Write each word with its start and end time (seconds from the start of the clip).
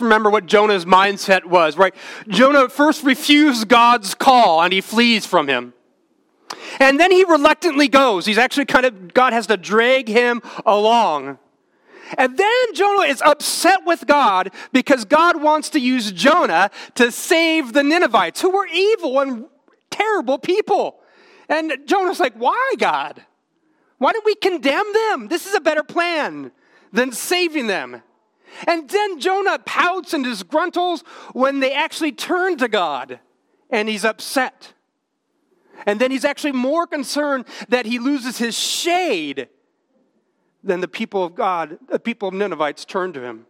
remember 0.00 0.30
what 0.30 0.46
Jonah's 0.46 0.84
mindset 0.84 1.44
was, 1.44 1.76
right? 1.76 1.94
Jonah 2.28 2.68
first 2.68 3.02
refused 3.02 3.68
God's 3.68 4.14
call 4.14 4.62
and 4.62 4.72
he 4.72 4.80
flees 4.80 5.26
from 5.26 5.48
him. 5.48 5.74
And 6.80 6.98
then 6.98 7.10
he 7.10 7.24
reluctantly 7.24 7.88
goes. 7.88 8.26
He's 8.26 8.38
actually 8.38 8.66
kind 8.66 8.86
of, 8.86 9.14
God 9.14 9.32
has 9.32 9.46
to 9.48 9.56
drag 9.56 10.08
him 10.08 10.42
along. 10.66 11.38
And 12.18 12.36
then 12.36 12.74
Jonah 12.74 13.06
is 13.06 13.22
upset 13.22 13.84
with 13.84 14.06
God 14.06 14.50
because 14.72 15.04
God 15.04 15.40
wants 15.40 15.70
to 15.70 15.80
use 15.80 16.12
Jonah 16.12 16.70
to 16.96 17.10
save 17.10 17.72
the 17.72 17.82
Ninevites, 17.82 18.40
who 18.40 18.50
were 18.50 18.66
evil 18.66 19.20
and 19.20 19.46
terrible 19.90 20.38
people. 20.38 21.00
And 21.48 21.72
Jonah's 21.86 22.20
like, 22.20 22.34
Why, 22.34 22.74
God? 22.78 23.24
Why 23.98 24.12
don't 24.12 24.24
we 24.24 24.34
condemn 24.34 24.92
them? 24.92 25.28
This 25.28 25.46
is 25.46 25.54
a 25.54 25.60
better 25.60 25.82
plan 25.82 26.52
than 26.92 27.12
saving 27.12 27.68
them. 27.68 28.02
And 28.66 28.88
then 28.88 29.20
Jonah 29.20 29.58
pouts 29.58 30.14
and 30.14 30.24
disgruntles 30.24 31.02
when 31.32 31.60
they 31.60 31.72
actually 31.72 32.12
turn 32.12 32.56
to 32.58 32.68
God, 32.68 33.20
and 33.70 33.88
he's 33.88 34.04
upset. 34.04 34.74
And 35.86 36.00
then 36.00 36.10
he's 36.10 36.24
actually 36.24 36.52
more 36.52 36.86
concerned 36.86 37.46
that 37.68 37.86
he 37.86 37.98
loses 37.98 38.38
his 38.38 38.56
shade 38.56 39.48
than 40.62 40.80
the 40.80 40.88
people 40.88 41.24
of 41.24 41.34
God, 41.34 41.78
the 41.88 41.98
people 41.98 42.28
of 42.28 42.34
Ninevites 42.34 42.84
turn 42.84 43.12
to 43.12 43.20
him. 43.20 43.46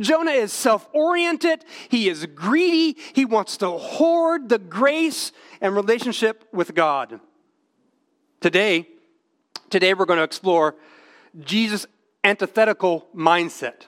Jonah 0.00 0.32
is 0.32 0.52
self 0.52 0.88
oriented, 0.92 1.64
he 1.88 2.08
is 2.08 2.26
greedy, 2.26 2.96
he 3.12 3.24
wants 3.24 3.56
to 3.58 3.70
hoard 3.70 4.48
the 4.48 4.58
grace 4.58 5.32
and 5.60 5.74
relationship 5.74 6.44
with 6.52 6.74
God. 6.74 7.20
Today, 8.40 8.88
today 9.70 9.94
we're 9.94 10.06
going 10.06 10.18
to 10.18 10.24
explore 10.24 10.76
Jesus' 11.38 11.86
antithetical 12.24 13.06
mindset, 13.14 13.86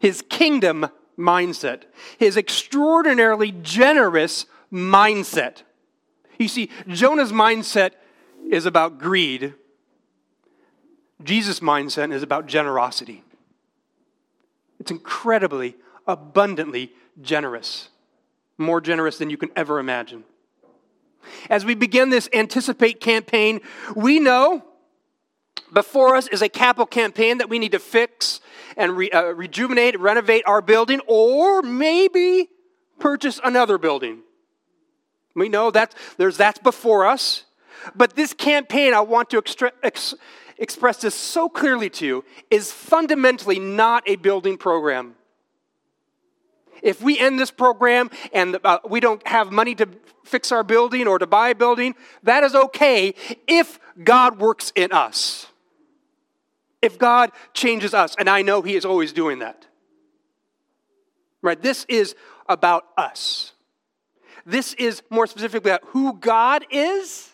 his 0.00 0.22
kingdom 0.28 0.88
mindset, 1.18 1.82
his 2.18 2.36
extraordinarily 2.36 3.52
generous 3.62 4.46
mindset. 4.72 5.62
You 6.38 6.48
see, 6.48 6.70
Jonah's 6.86 7.32
mindset 7.32 7.92
is 8.48 8.66
about 8.66 8.98
greed, 8.98 9.54
Jesus' 11.22 11.60
mindset 11.60 12.12
is 12.12 12.22
about 12.22 12.46
generosity. 12.46 13.24
It's 14.78 14.92
incredibly, 14.92 15.74
abundantly 16.06 16.92
generous, 17.20 17.88
more 18.56 18.80
generous 18.80 19.18
than 19.18 19.28
you 19.28 19.36
can 19.36 19.50
ever 19.56 19.80
imagine. 19.80 20.22
As 21.50 21.64
we 21.64 21.74
begin 21.74 22.10
this 22.10 22.28
Anticipate 22.32 23.00
campaign, 23.00 23.60
we 23.96 24.20
know 24.20 24.64
before 25.72 26.16
us 26.16 26.28
is 26.28 26.42
a 26.42 26.48
capital 26.48 26.86
campaign 26.86 27.38
that 27.38 27.48
we 27.48 27.58
need 27.58 27.72
to 27.72 27.78
fix 27.78 28.40
and 28.76 28.96
re, 28.96 29.10
uh, 29.10 29.24
rejuvenate, 29.32 29.98
renovate 29.98 30.44
our 30.46 30.62
building, 30.62 31.00
or 31.06 31.62
maybe 31.62 32.48
purchase 32.98 33.40
another 33.42 33.78
building. 33.78 34.20
We 35.34 35.48
know 35.48 35.70
that 35.70 35.94
there's 36.16 36.36
that's 36.36 36.58
before 36.58 37.06
us. 37.06 37.44
But 37.94 38.16
this 38.16 38.32
campaign, 38.32 38.94
I 38.94 39.00
want 39.00 39.30
to 39.30 39.38
extra, 39.38 39.72
ex, 39.82 40.14
express 40.58 41.00
this 41.00 41.14
so 41.14 41.48
clearly 41.48 41.90
to 41.90 42.06
you, 42.06 42.24
is 42.50 42.72
fundamentally 42.72 43.58
not 43.58 44.02
a 44.06 44.16
building 44.16 44.58
program. 44.58 45.14
If 46.82 47.02
we 47.02 47.18
end 47.18 47.38
this 47.38 47.50
program 47.50 48.10
and 48.32 48.58
uh, 48.64 48.78
we 48.88 49.00
don't 49.00 49.26
have 49.26 49.52
money 49.52 49.74
to 49.76 49.88
fix 50.24 50.52
our 50.52 50.62
building 50.62 51.06
or 51.06 51.18
to 51.18 51.26
buy 51.26 51.50
a 51.50 51.54
building, 51.54 51.94
that 52.22 52.44
is 52.44 52.54
okay 52.54 53.14
if 53.46 53.78
God 54.02 54.38
works 54.38 54.72
in 54.74 54.92
us. 54.92 55.46
If 56.80 56.98
God 56.98 57.32
changes 57.54 57.92
us, 57.92 58.14
and 58.18 58.28
I 58.30 58.42
know 58.42 58.62
He 58.62 58.76
is 58.76 58.84
always 58.84 59.12
doing 59.12 59.40
that. 59.40 59.66
Right? 61.42 61.60
This 61.60 61.84
is 61.88 62.14
about 62.48 62.84
us. 62.96 63.52
This 64.46 64.74
is 64.74 65.02
more 65.10 65.26
specifically 65.26 65.70
about 65.70 65.84
who 65.88 66.14
God 66.14 66.64
is, 66.70 67.30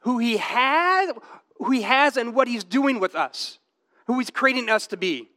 who 0.00 0.18
He 0.18 0.38
has, 0.38 1.12
who 1.58 1.70
He 1.70 1.82
has, 1.82 2.16
and 2.16 2.34
what 2.34 2.48
He's 2.48 2.64
doing 2.64 2.98
with 2.98 3.14
us, 3.14 3.58
who 4.06 4.18
He's 4.18 4.30
creating 4.30 4.70
us 4.70 4.86
to 4.88 4.96
be. 4.96 5.28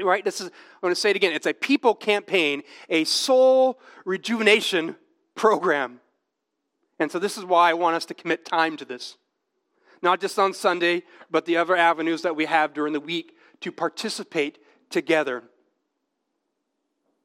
Right? 0.00 0.24
This 0.24 0.40
is, 0.40 0.48
I'm 0.48 0.80
going 0.82 0.94
to 0.94 1.00
say 1.00 1.10
it 1.10 1.16
again. 1.16 1.32
It's 1.32 1.46
a 1.46 1.54
people 1.54 1.94
campaign, 1.94 2.62
a 2.88 3.04
soul 3.04 3.80
rejuvenation 4.04 4.96
program. 5.34 6.00
And 6.98 7.10
so 7.10 7.18
this 7.18 7.36
is 7.36 7.44
why 7.44 7.70
I 7.70 7.74
want 7.74 7.96
us 7.96 8.06
to 8.06 8.14
commit 8.14 8.44
time 8.44 8.76
to 8.78 8.84
this. 8.84 9.16
Not 10.02 10.20
just 10.20 10.38
on 10.38 10.52
Sunday, 10.52 11.02
but 11.30 11.46
the 11.46 11.56
other 11.56 11.76
avenues 11.76 12.22
that 12.22 12.36
we 12.36 12.44
have 12.44 12.74
during 12.74 12.92
the 12.92 13.00
week 13.00 13.36
to 13.60 13.72
participate 13.72 14.58
together. 14.90 15.42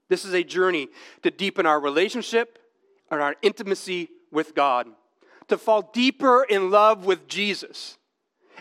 This 0.08 0.26
is 0.26 0.34
a 0.34 0.44
journey 0.44 0.90
to 1.24 1.32
deepen 1.32 1.66
our 1.66 1.80
relationship 1.80 2.60
and 3.10 3.22
our 3.22 3.36
intimacy 3.42 4.10
with 4.32 4.56
God, 4.56 4.88
to 5.48 5.58
fall 5.58 5.90
deeper 5.94 6.44
in 6.44 6.72
love 6.72 7.06
with 7.06 7.28
Jesus, 7.28 7.98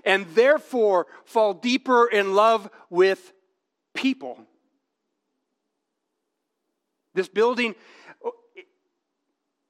and 0.04 0.26
therefore 0.34 1.06
fall 1.24 1.54
deeper 1.54 2.06
in 2.06 2.34
love 2.34 2.68
with 2.88 3.32
people. 3.94 4.38
This 7.14 7.28
building, 7.28 7.74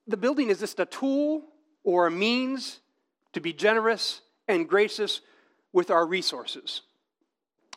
the 0.07 0.17
building 0.17 0.51
is 0.51 0.61
just 0.61 0.79
a 0.81 0.87
tool 0.87 1.43
or 1.85 2.07
a 2.07 2.11
means 2.11 2.81
to 3.33 3.41
be 3.41 3.53
generous 3.53 4.21
and 4.49 4.69
gracious 4.69 5.21
with 5.73 5.91
our 5.91 6.07
resources 6.07 6.83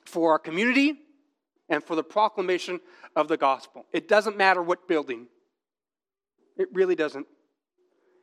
for 0.05 0.31
our 0.31 0.39
community 0.39 0.99
and 1.69 1.83
for 1.83 1.95
the 1.95 2.03
proclamation 2.03 2.79
of 3.15 3.27
the 3.27 3.37
gospel. 3.37 3.85
It 3.93 4.07
doesn't 4.07 4.37
matter 4.37 4.61
what 4.61 4.87
building, 4.87 5.27
it 6.57 6.67
really 6.73 6.95
doesn't. 6.95 7.27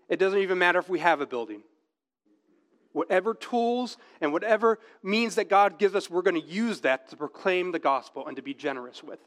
It 0.08 0.18
doesn't 0.18 0.40
even 0.40 0.58
matter 0.58 0.80
if 0.80 0.88
we 0.88 0.98
have 0.98 1.20
a 1.20 1.26
building. 1.26 1.62
Whatever 2.92 3.34
tools 3.34 3.96
and 4.20 4.32
whatever 4.32 4.78
means 5.02 5.36
that 5.36 5.48
God 5.48 5.78
gives 5.78 5.94
us, 5.94 6.10
we're 6.10 6.22
going 6.22 6.40
to 6.40 6.46
use 6.46 6.80
that 6.80 7.08
to 7.10 7.16
proclaim 7.16 7.72
the 7.72 7.78
gospel 7.78 8.26
and 8.26 8.36
to 8.36 8.42
be 8.42 8.54
generous 8.54 9.02
with. 9.02 9.20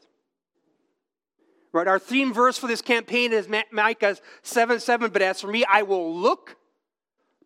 Right? 1.72 1.88
Our 1.88 1.98
theme 1.98 2.32
verse 2.32 2.56
for 2.56 2.66
this 2.66 2.82
campaign 2.82 3.32
is 3.32 3.48
Micah 3.72 4.16
7 4.42 4.78
7. 4.78 5.10
But 5.10 5.22
as 5.22 5.40
for 5.40 5.48
me, 5.48 5.64
I 5.64 5.82
will 5.82 6.14
look 6.14 6.56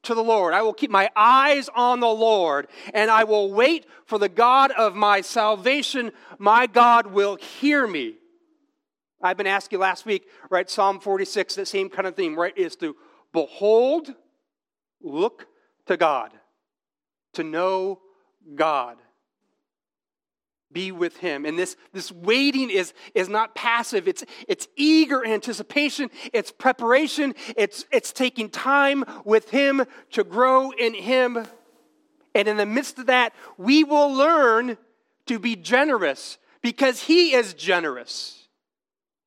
to 0.03 0.15
the 0.15 0.23
Lord. 0.23 0.55
I 0.55 0.63
will 0.63 0.75
keep 0.75 0.91
my 0.91 1.11
eyes 1.17 1.69
on 1.75 2.01
the 2.01 2.07
Lord, 2.07 2.69
and 2.93 3.11
I 3.11 3.25
will 3.25 3.53
wait 3.53 3.87
for 4.07 4.19
the 4.19 4.29
God 4.29 4.71
of 4.73 4.95
my 4.95 5.21
salvation. 5.21 6.13
My 6.39 6.67
God 6.67 7.07
will 7.09 7.37
hear 7.37 7.87
me. 7.87 8.17
I've 9.23 9.37
been 9.37 9.47
asking 9.47 9.81
last 9.81 10.07
week, 10.07 10.29
right? 10.51 10.69
Psalm 10.69 11.01
46, 11.01 11.57
that 11.57 11.67
same 11.67 11.89
kind 11.89 12.07
of 12.07 12.15
theme, 12.15 12.39
right? 12.39 12.57
Is 12.57 12.77
to 12.77 12.95
behold, 13.33 14.15
look 15.03 15.47
to 15.89 15.97
God, 15.97 16.33
to 17.35 17.43
know 17.43 18.01
God 18.55 18.97
be 20.71 20.93
with 20.93 21.17
him. 21.17 21.47
And 21.47 21.59
this, 21.59 21.77
this 21.93 22.13
waiting 22.13 22.71
is, 22.71 22.93
is 23.15 23.29
not 23.29 23.55
passive. 23.55 24.07
It's, 24.07 24.23
it's 24.47 24.69
eager 24.77 25.27
anticipation. 25.27 26.11
It's 26.33 26.53
preparation. 26.53 27.35
It's, 27.57 27.87
it's 27.91 28.13
taking 28.13 28.51
time 28.51 29.05
with 29.25 29.49
him 29.51 29.85
to 30.13 30.25
grow 30.25 30.71
in 30.71 30.95
him. 30.95 31.47
And 32.35 32.49
in 32.49 32.59
the 32.59 32.67
midst 32.67 32.99
of 32.99 33.07
that 33.07 33.33
we 33.57 33.83
will 33.83 34.13
learn 34.13 34.77
to 35.27 35.39
be 35.39 35.57
generous 35.57 36.39
because 36.61 37.03
he 37.03 37.33
is 37.33 37.55
generous 37.55 38.49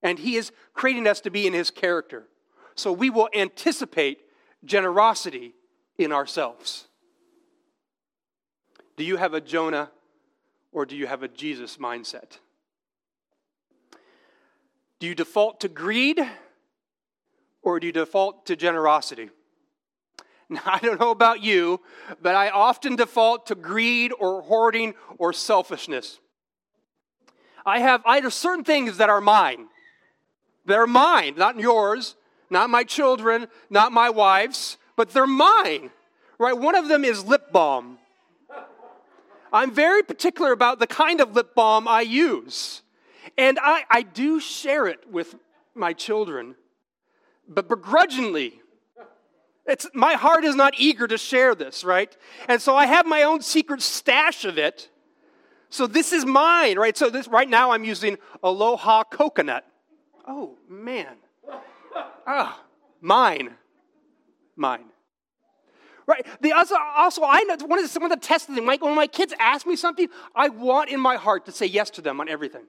and 0.03 0.19
he 0.19 0.35
is 0.35 0.51
creating 0.73 1.07
us 1.07 1.21
to 1.21 1.31
be 1.31 1.47
in 1.47 1.53
his 1.53 1.71
character. 1.71 2.27
So 2.75 2.91
we 2.91 3.09
will 3.09 3.29
anticipate 3.33 4.19
generosity 4.63 5.55
in 6.03 6.11
ourselves 6.11 6.87
do 8.97 9.03
you 9.03 9.17
have 9.17 9.33
a 9.33 9.41
jonah 9.41 9.89
or 10.71 10.85
do 10.85 10.95
you 10.95 11.07
have 11.07 11.23
a 11.23 11.27
Jesus 11.27 11.77
mindset? 11.77 12.39
Do 14.99 15.07
you 15.07 15.15
default 15.15 15.61
to 15.61 15.67
greed 15.67 16.21
or 17.61 17.79
do 17.79 17.87
you 17.87 17.93
default 17.93 18.45
to 18.45 18.55
generosity? 18.55 19.29
Now, 20.51 20.61
I 20.65 20.79
don't 20.79 20.99
know 20.99 21.11
about 21.11 21.41
you, 21.41 21.79
but 22.21 22.35
I 22.35 22.49
often 22.49 22.97
default 22.97 23.47
to 23.47 23.55
greed 23.55 24.11
or 24.19 24.41
hoarding 24.41 24.95
or 25.17 25.31
selfishness. 25.31 26.19
I 27.65 27.79
have, 27.79 28.01
I 28.05 28.19
have 28.19 28.33
certain 28.33 28.65
things 28.65 28.97
that 28.97 29.09
are 29.09 29.21
mine. 29.21 29.67
They're 30.65 30.85
mine, 30.85 31.35
not 31.37 31.57
yours, 31.57 32.17
not 32.49 32.69
my 32.69 32.83
children, 32.83 33.47
not 33.69 33.93
my 33.93 34.09
wife's, 34.09 34.75
but 34.95 35.09
they're 35.11 35.27
mine. 35.27 35.91
Right? 36.37 36.57
One 36.57 36.75
of 36.75 36.87
them 36.87 37.05
is 37.05 37.23
lip 37.25 37.51
balm. 37.51 37.97
I'm 39.53 39.71
very 39.73 40.01
particular 40.01 40.51
about 40.51 40.79
the 40.79 40.87
kind 40.87 41.21
of 41.21 41.35
lip 41.35 41.53
balm 41.53 41.87
I 41.87 42.01
use. 42.01 42.81
And 43.37 43.59
I, 43.61 43.83
I 43.89 44.01
do 44.01 44.39
share 44.39 44.87
it 44.87 45.11
with 45.11 45.35
my 45.75 45.93
children, 45.93 46.55
but 47.47 47.67
begrudgingly. 47.69 48.59
It's, 49.67 49.87
my 49.93 50.13
heart 50.13 50.43
is 50.43 50.55
not 50.55 50.73
eager 50.77 51.07
to 51.07 51.17
share 51.17 51.53
this, 51.53 51.83
right? 51.83 52.15
And 52.47 52.61
so 52.61 52.75
I 52.75 52.87
have 52.87 53.05
my 53.05 53.23
own 53.23 53.41
secret 53.41 53.81
stash 53.81 54.43
of 54.43 54.57
it, 54.57 54.89
So 55.71 55.87
this 55.87 56.11
is 56.11 56.25
mine, 56.25 56.77
right? 56.77 56.95
So 56.97 57.09
this 57.09 57.29
right 57.29 57.49
now 57.49 57.71
I'm 57.71 57.85
using 57.85 58.17
Aloha 58.43 59.05
coconut. 59.05 59.65
Oh 60.27 60.57
man. 60.69 61.15
Ah, 62.27 62.61
mine. 62.99 63.55
Mine. 64.55 64.85
Right? 66.07 66.25
The 66.41 66.51
also, 66.51 66.75
also 66.97 67.23
I 67.23 67.43
know 67.43 67.55
one 67.65 67.83
of 67.83 67.91
the, 67.91 68.03
of 68.03 68.09
the 68.09 68.17
tests 68.17 68.47
that 68.47 68.63
my, 68.63 68.77
when 68.81 68.95
my 68.95 69.07
kids 69.07 69.33
ask 69.39 69.65
me 69.65 69.75
something, 69.75 70.07
I 70.35 70.49
want 70.49 70.89
in 70.89 70.99
my 70.99 71.15
heart 71.15 71.45
to 71.45 71.51
say 71.51 71.65
yes 71.65 71.89
to 71.91 72.01
them 72.01 72.19
on 72.19 72.27
everything. 72.27 72.63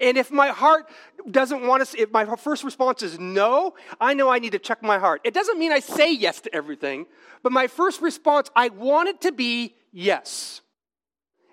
And 0.00 0.16
if 0.16 0.30
my 0.30 0.48
heart 0.48 0.88
doesn't 1.30 1.66
want 1.66 1.86
to, 1.86 2.00
if 2.00 2.10
my 2.10 2.24
first 2.36 2.64
response 2.64 3.02
is 3.02 3.18
no, 3.18 3.74
I 4.00 4.14
know 4.14 4.28
I 4.28 4.38
need 4.38 4.52
to 4.52 4.58
check 4.58 4.82
my 4.82 4.98
heart. 4.98 5.20
It 5.24 5.34
doesn't 5.34 5.58
mean 5.58 5.72
I 5.72 5.80
say 5.80 6.12
yes 6.12 6.40
to 6.42 6.54
everything, 6.54 7.06
but 7.42 7.52
my 7.52 7.66
first 7.66 8.02
response, 8.02 8.50
I 8.56 8.70
want 8.70 9.08
it 9.08 9.20
to 9.22 9.32
be 9.32 9.74
yes. 9.92 10.62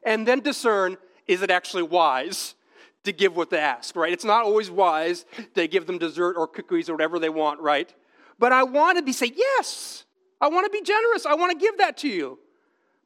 And 0.04 0.28
then 0.28 0.40
discern 0.40 0.98
is 1.28 1.42
it 1.42 1.52
actually 1.52 1.84
wise 1.84 2.56
to 3.04 3.12
give 3.12 3.36
what 3.36 3.50
they 3.50 3.60
ask, 3.60 3.96
right? 3.96 4.12
It's 4.12 4.25
not 4.25 4.44
always 4.44 4.69
wise 4.69 5.25
to 5.56 5.68
give 5.68 5.86
them 5.86 5.98
dessert 5.98 6.36
or 6.38 6.48
cookies 6.48 6.90
or 6.90 6.94
whatever 6.94 7.19
they 7.19 7.30
want, 7.30 7.60
right? 7.60 7.94
But 8.41 8.51
I 8.51 8.63
want 8.63 8.97
to 8.97 9.03
be 9.03 9.13
say, 9.13 9.31
yes, 9.35 10.03
I 10.41 10.47
want 10.47 10.65
to 10.65 10.71
be 10.71 10.83
generous. 10.83 11.27
I 11.27 11.35
want 11.35 11.51
to 11.51 11.63
give 11.63 11.77
that 11.77 11.95
to 11.97 12.09
you. 12.09 12.39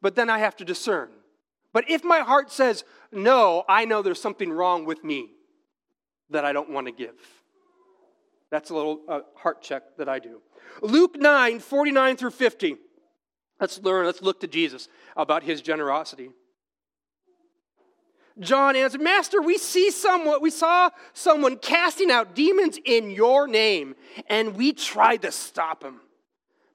But 0.02 0.16
then 0.16 0.30
I 0.30 0.40
have 0.40 0.56
to 0.56 0.66
discern. 0.66 1.10
But 1.74 1.90
if 1.90 2.06
my 2.06 2.20
heart 2.20 2.50
says, 2.50 2.86
no, 3.12 3.66
I 3.68 3.84
know 3.84 4.02
there's 4.02 4.22
something 4.22 4.50
wrong 4.50 4.86
with 4.86 5.04
me 5.04 5.32
that 6.30 6.46
I 6.46 6.54
don't 6.54 6.70
want 6.70 6.88
to 6.88 6.94
give. 6.94 7.16
That's 8.50 8.70
a 8.70 8.76
little 8.76 9.02
uh, 9.10 9.20
heart 9.36 9.62
check 9.62 9.84
that 9.98 10.08
I 10.08 10.20
do. 10.20 10.42
Luke 10.82 11.18
9, 11.18 11.60
49 11.60 12.16
through 12.16 12.32
50. 12.32 12.78
Let's 13.60 13.78
learn, 13.80 14.06
let's 14.06 14.22
look 14.22 14.40
to 14.40 14.48
Jesus 14.48 14.88
about 15.18 15.44
his 15.44 15.62
generosity. 15.62 16.30
John 18.40 18.76
answered, 18.76 19.02
Master, 19.02 19.42
we 19.42 19.58
see 19.58 19.92
someone, 19.92 20.42
we 20.42 20.50
saw 20.50 20.90
someone 21.14 21.58
casting 21.58 22.12
out 22.12 22.36
demons 22.36 22.78
in 22.84 23.10
your 23.12 23.48
name, 23.48 23.96
and 24.28 24.56
we 24.56 24.74
tried 24.74 25.22
to 25.22 25.32
stop 25.32 25.84
him 25.84 26.02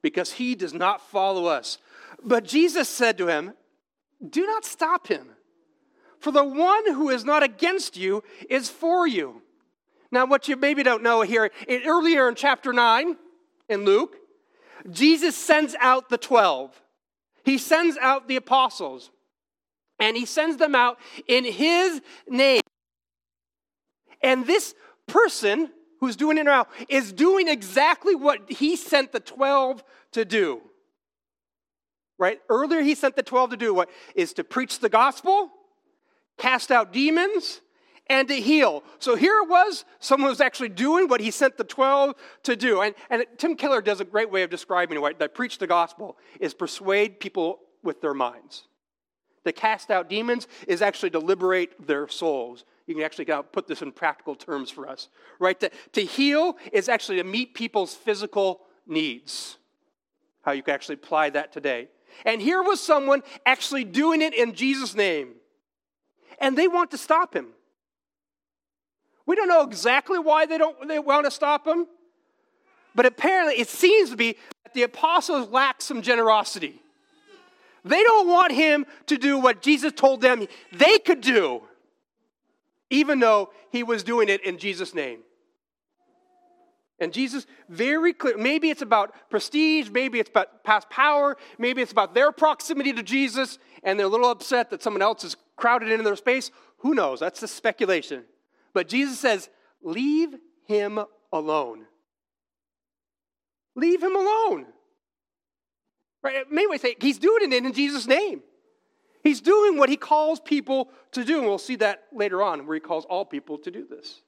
because 0.01 0.33
he 0.33 0.55
does 0.55 0.73
not 0.73 1.01
follow 1.09 1.45
us. 1.45 1.77
But 2.23 2.45
Jesus 2.45 2.89
said 2.89 3.17
to 3.19 3.27
him, 3.27 3.53
Do 4.27 4.45
not 4.45 4.65
stop 4.65 5.07
him, 5.07 5.27
for 6.19 6.31
the 6.31 6.43
one 6.43 6.93
who 6.93 7.09
is 7.09 7.23
not 7.23 7.43
against 7.43 7.95
you 7.95 8.23
is 8.49 8.69
for 8.69 9.07
you. 9.07 9.43
Now, 10.11 10.25
what 10.25 10.47
you 10.47 10.55
maybe 10.55 10.83
don't 10.83 11.03
know 11.03 11.21
here, 11.21 11.51
earlier 11.69 12.27
in 12.27 12.35
chapter 12.35 12.73
9 12.73 13.15
in 13.69 13.85
Luke, 13.85 14.17
Jesus 14.89 15.35
sends 15.35 15.75
out 15.79 16.09
the 16.09 16.17
12. 16.17 16.81
He 17.45 17.57
sends 17.57 17.97
out 17.97 18.27
the 18.27 18.35
apostles 18.35 19.11
and 20.01 20.17
he 20.17 20.25
sends 20.25 20.57
them 20.57 20.75
out 20.75 20.97
in 21.27 21.45
his 21.45 22.01
name. 22.27 22.61
And 24.21 24.45
this 24.45 24.73
person 25.07 25.69
who's 25.99 26.15
doing 26.15 26.37
it 26.37 26.43
now 26.43 26.67
is 26.89 27.13
doing 27.13 27.47
exactly 27.47 28.15
what 28.15 28.51
he 28.51 28.75
sent 28.75 29.11
the 29.11 29.19
12 29.19 29.83
to 30.13 30.25
do. 30.25 30.61
Right? 32.17 32.39
Earlier 32.49 32.81
he 32.81 32.95
sent 32.95 33.15
the 33.15 33.23
12 33.23 33.51
to 33.51 33.57
do 33.57 33.73
what 33.73 33.89
is 34.15 34.33
to 34.33 34.43
preach 34.43 34.79
the 34.79 34.89
gospel, 34.89 35.51
cast 36.37 36.71
out 36.71 36.91
demons, 36.91 37.61
and 38.07 38.27
to 38.27 38.35
heal. 38.35 38.83
So 38.99 39.15
here 39.15 39.37
it 39.43 39.49
was, 39.49 39.85
someone 39.99 40.29
was 40.29 40.41
actually 40.41 40.69
doing 40.69 41.07
what 41.07 41.21
he 41.21 41.29
sent 41.29 41.57
the 41.57 41.63
12 41.63 42.15
to 42.43 42.55
do. 42.55 42.81
And, 42.81 42.95
and 43.09 43.25
Tim 43.37 43.55
Keller 43.55 43.81
does 43.81 44.01
a 44.01 44.05
great 44.05 44.31
way 44.31 44.41
of 44.41 44.49
describing 44.49 45.01
it, 45.01 45.19
that 45.19 45.35
preach 45.35 45.59
the 45.59 45.67
gospel 45.67 46.17
is 46.39 46.53
persuade 46.53 47.19
people 47.19 47.59
with 47.83 48.01
their 48.01 48.13
minds. 48.13 48.67
To 49.45 49.51
cast 49.51 49.89
out 49.89 50.09
demons 50.09 50.47
is 50.67 50.81
actually 50.81 51.09
to 51.11 51.19
liberate 51.19 51.87
their 51.87 52.07
souls. 52.07 52.63
You 52.85 52.95
can 52.95 53.03
actually 53.03 53.25
put 53.51 53.67
this 53.67 53.81
in 53.81 53.91
practical 53.91 54.35
terms 54.35 54.69
for 54.69 54.87
us, 54.87 55.07
right? 55.39 55.59
To, 55.59 55.71
to 55.93 56.01
heal 56.01 56.57
is 56.71 56.89
actually 56.89 57.17
to 57.17 57.23
meet 57.23 57.53
people's 57.53 57.95
physical 57.95 58.61
needs. 58.85 59.57
How 60.43 60.51
you 60.51 60.63
can 60.63 60.73
actually 60.73 60.95
apply 60.95 61.31
that 61.31 61.51
today. 61.51 61.89
And 62.25 62.41
here 62.41 62.61
was 62.61 62.81
someone 62.81 63.23
actually 63.45 63.83
doing 63.83 64.21
it 64.21 64.33
in 64.33 64.53
Jesus' 64.53 64.95
name. 64.95 65.35
And 66.39 66.57
they 66.57 66.67
want 66.67 66.91
to 66.91 66.97
stop 66.97 67.35
him. 67.35 67.47
We 69.25 69.35
don't 69.35 69.47
know 69.47 69.61
exactly 69.63 70.19
why 70.19 70.45
they 70.45 70.57
don't 70.57 70.87
they 70.87 70.99
want 70.99 71.25
to 71.25 71.31
stop 71.31 71.65
him, 71.65 71.87
but 72.95 73.05
apparently 73.05 73.55
it 73.55 73.69
seems 73.69 74.09
to 74.09 74.17
be 74.17 74.35
that 74.63 74.73
the 74.73 74.83
apostles 74.83 75.49
lack 75.49 75.81
some 75.81 76.01
generosity. 76.01 76.80
They 77.83 78.03
don't 78.03 78.27
want 78.27 78.51
him 78.51 78.85
to 79.07 79.17
do 79.17 79.37
what 79.37 79.61
Jesus 79.61 79.91
told 79.93 80.21
them 80.21 80.47
they 80.71 80.99
could 80.99 81.21
do, 81.21 81.61
even 82.89 83.19
though 83.19 83.51
he 83.71 83.83
was 83.83 84.03
doing 84.03 84.29
it 84.29 84.45
in 84.45 84.57
Jesus' 84.57 84.93
name. 84.93 85.19
And 86.99 87.11
Jesus, 87.11 87.47
very 87.67 88.13
clear, 88.13 88.37
maybe 88.37 88.69
it's 88.69 88.83
about 88.83 89.15
prestige, 89.31 89.89
maybe 89.89 90.19
it's 90.19 90.29
about 90.29 90.63
past 90.63 90.87
power, 90.91 91.35
maybe 91.57 91.81
it's 91.81 91.91
about 91.91 92.13
their 92.13 92.31
proximity 92.31 92.93
to 92.93 93.01
Jesus, 93.01 93.57
and 93.81 93.99
they're 93.99 94.05
a 94.05 94.09
little 94.09 94.29
upset 94.29 94.69
that 94.69 94.83
someone 94.83 95.01
else 95.01 95.23
is 95.23 95.35
crowded 95.55 95.89
into 95.89 96.03
their 96.03 96.15
space. 96.15 96.51
Who 96.79 96.93
knows? 96.93 97.19
That's 97.19 97.39
the 97.39 97.47
speculation. 97.47 98.25
But 98.73 98.87
Jesus 98.87 99.19
says, 99.19 99.49
Leave 99.81 100.35
him 100.67 100.99
alone. 101.33 101.85
Leave 103.75 104.03
him 104.03 104.15
alone. 104.15 104.67
Right? 106.23 106.45
We 106.49 106.77
say 106.77 106.95
he's 106.99 107.19
doing 107.19 107.51
it 107.51 107.65
in 107.65 107.73
Jesus' 107.73 108.07
name. 108.07 108.41
He's 109.23 109.41
doing 109.41 109.77
what 109.77 109.89
he 109.89 109.97
calls 109.97 110.39
people 110.39 110.89
to 111.11 111.23
do. 111.23 111.39
And 111.39 111.47
we'll 111.47 111.57
see 111.57 111.75
that 111.77 112.03
later 112.11 112.41
on, 112.41 112.65
where 112.65 112.75
he 112.75 112.81
calls 112.81 113.05
all 113.05 113.25
people 113.25 113.57
to 113.59 113.71
do 113.71 113.85
this. 113.87 114.21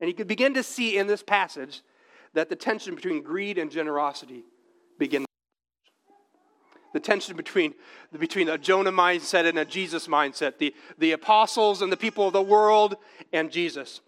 And 0.00 0.08
you 0.08 0.14
could 0.14 0.28
begin 0.28 0.54
to 0.54 0.62
see 0.62 0.98
in 0.98 1.06
this 1.06 1.22
passage 1.22 1.82
that 2.34 2.48
the 2.48 2.56
tension 2.56 2.94
between 2.94 3.22
greed 3.22 3.56
and 3.56 3.70
generosity 3.70 4.44
begins. 4.98 5.26
The 6.92 7.00
tension 7.00 7.36
between, 7.36 7.74
between 8.18 8.48
a 8.48 8.58
Jonah 8.58 8.92
mindset 8.92 9.46
and 9.46 9.58
a 9.58 9.64
Jesus 9.64 10.06
mindset, 10.06 10.58
the, 10.58 10.74
the 10.98 11.12
apostles 11.12 11.82
and 11.82 11.90
the 11.90 11.96
people 11.96 12.26
of 12.26 12.32
the 12.32 12.42
world 12.42 12.96
and 13.32 13.50
Jesus. 13.50 14.00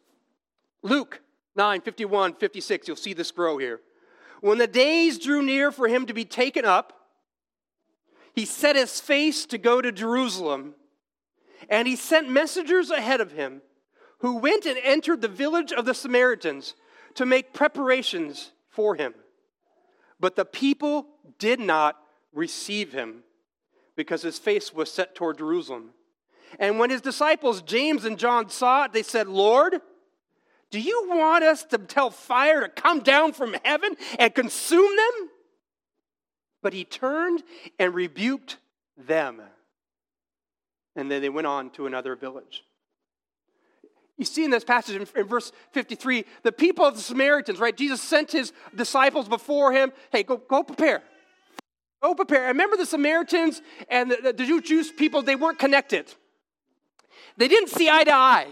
Luke 0.83 1.21
9 1.57 1.81
51, 1.81 2.35
56, 2.35 2.89
you'll 2.89 2.97
see 2.97 3.13
this 3.13 3.31
grow 3.31 3.59
here. 3.59 3.81
When 4.41 4.59
the 4.59 4.67
days 4.67 5.19
drew 5.19 5.43
near 5.43 5.73
for 5.73 5.89
him 5.89 6.07
to 6.07 6.15
be 6.15 6.25
taken 6.25 6.65
up, 6.65 6.93
he 8.35 8.45
set 8.45 8.77
his 8.77 9.01
face 9.01 9.47
to 9.47 9.59
go 9.59 9.81
to 9.81 9.91
Jerusalem, 9.91 10.75
and 11.69 11.89
he 11.89 11.97
sent 11.97 12.31
messengers 12.31 12.91
ahead 12.91 13.21
of 13.21 13.33
him 13.33 13.63
who 14.21 14.37
went 14.37 14.67
and 14.67 14.79
entered 14.83 15.21
the 15.21 15.29
village 15.29 15.73
of 15.73 15.85
the 15.85 15.95
Samaritans 15.95 16.75
to 17.15 17.27
make 17.27 17.53
preparations 17.53 18.53
for 18.69 18.95
him. 18.95 19.15
But 20.21 20.37
the 20.37 20.45
people 20.45 21.09
did 21.39 21.61
not 21.61 21.97
receive 22.33 22.93
him 22.93 23.23
because 23.97 24.23
his 24.23 24.39
face 24.39 24.73
was 24.73 24.91
set 24.91 25.15
toward 25.15 25.39
Jerusalem. 25.39 25.91
And 26.59 26.79
when 26.79 26.91
his 26.91 27.01
disciples, 27.01 27.63
James 27.63 28.05
and 28.05 28.19
John, 28.19 28.49
saw 28.49 28.85
it, 28.85 28.93
they 28.93 29.03
said, 29.03 29.29
Lord, 29.29 29.81
do 30.71 30.81
you 30.81 31.07
want 31.09 31.45
us 31.45 31.65
to 31.65 31.79
tell 31.79 32.11
fire 32.11 32.61
to 32.61 32.69
come 32.69 33.01
down 33.01 33.33
from 33.33 33.57
heaven 33.65 33.97
and 34.19 34.35
consume 34.35 34.97
them? 34.97 35.31
But 36.63 36.73
he 36.73 36.85
turned 36.85 37.43
and 37.79 37.95
rebuked 37.95 38.59
them. 38.97 39.41
And 40.97 41.11
then 41.11 41.23
they 41.23 41.29
went 41.29 41.47
on 41.47 41.71
to 41.71 41.87
another 41.87 42.17
village. 42.17 42.65
You 44.19 44.25
see 44.25 44.45
in 44.45 44.51
this 44.51 44.65
passage 44.65 44.97
in, 44.97 45.07
in, 45.17 45.27
verse 45.29 45.53
53, 45.73 46.25
the 46.43 46.51
people 46.51 46.85
of 46.85 46.97
the 46.97 47.01
Samaritans, 47.01 47.61
right? 47.61 47.75
Jesus 47.75 48.03
sent 48.03 48.33
his 48.33 48.53
disciples 48.75 49.29
before 49.29 49.73
him. 49.73 49.93
Hey, 50.11 50.25
go, 50.25 50.37
go 50.37 50.65
prepare. 50.65 51.03
Go 52.03 52.15
prepare. 52.15 52.45
I 52.45 52.49
remember 52.49 52.77
the 52.77 52.87
Samaritans 52.87 53.63
and 53.89 54.11
the, 54.11 54.33
the 54.33 54.61
Jewish 54.61 54.95
people, 54.97 55.23
they 55.23 55.37
weren't 55.37 55.61
connected. 55.61 56.13
They 57.37 57.47
didn't 57.47 57.71
see 57.71 57.89
eye 57.89 58.05
to 58.05 58.13
eye. 58.13 58.49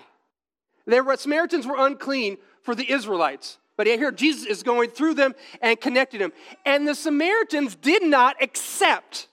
Were, 0.87 1.17
Samaritans 1.17 1.67
were 1.67 1.77
unclean 1.79 2.39
for 2.63 2.75
the 2.75 2.91
Israelites. 2.91 3.59
But 3.77 3.87
here 3.87 4.11
Jesus 4.11 4.47
is 4.47 4.63
going 4.63 4.91
through 4.91 5.15
them 5.15 5.35
and 5.61 5.81
connecting 5.81 6.21
them. 6.21 6.33
And 6.65 6.89
the 6.89 6.95
Samaritans 6.95 7.75
did 7.77 8.03
not 8.03 8.37
accept 8.43 9.29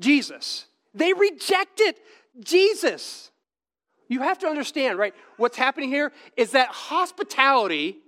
Jesus, 0.00 0.66
they 0.94 1.12
rejected 1.12 1.96
Jesus. 2.40 3.30
You 4.10 4.20
have 4.22 4.38
to 4.38 4.46
understand, 4.46 4.98
right? 4.98 5.14
What's 5.36 5.58
happening 5.58 5.90
here 5.90 6.12
is 6.34 6.52
that 6.52 6.68
hospitality 6.68 7.98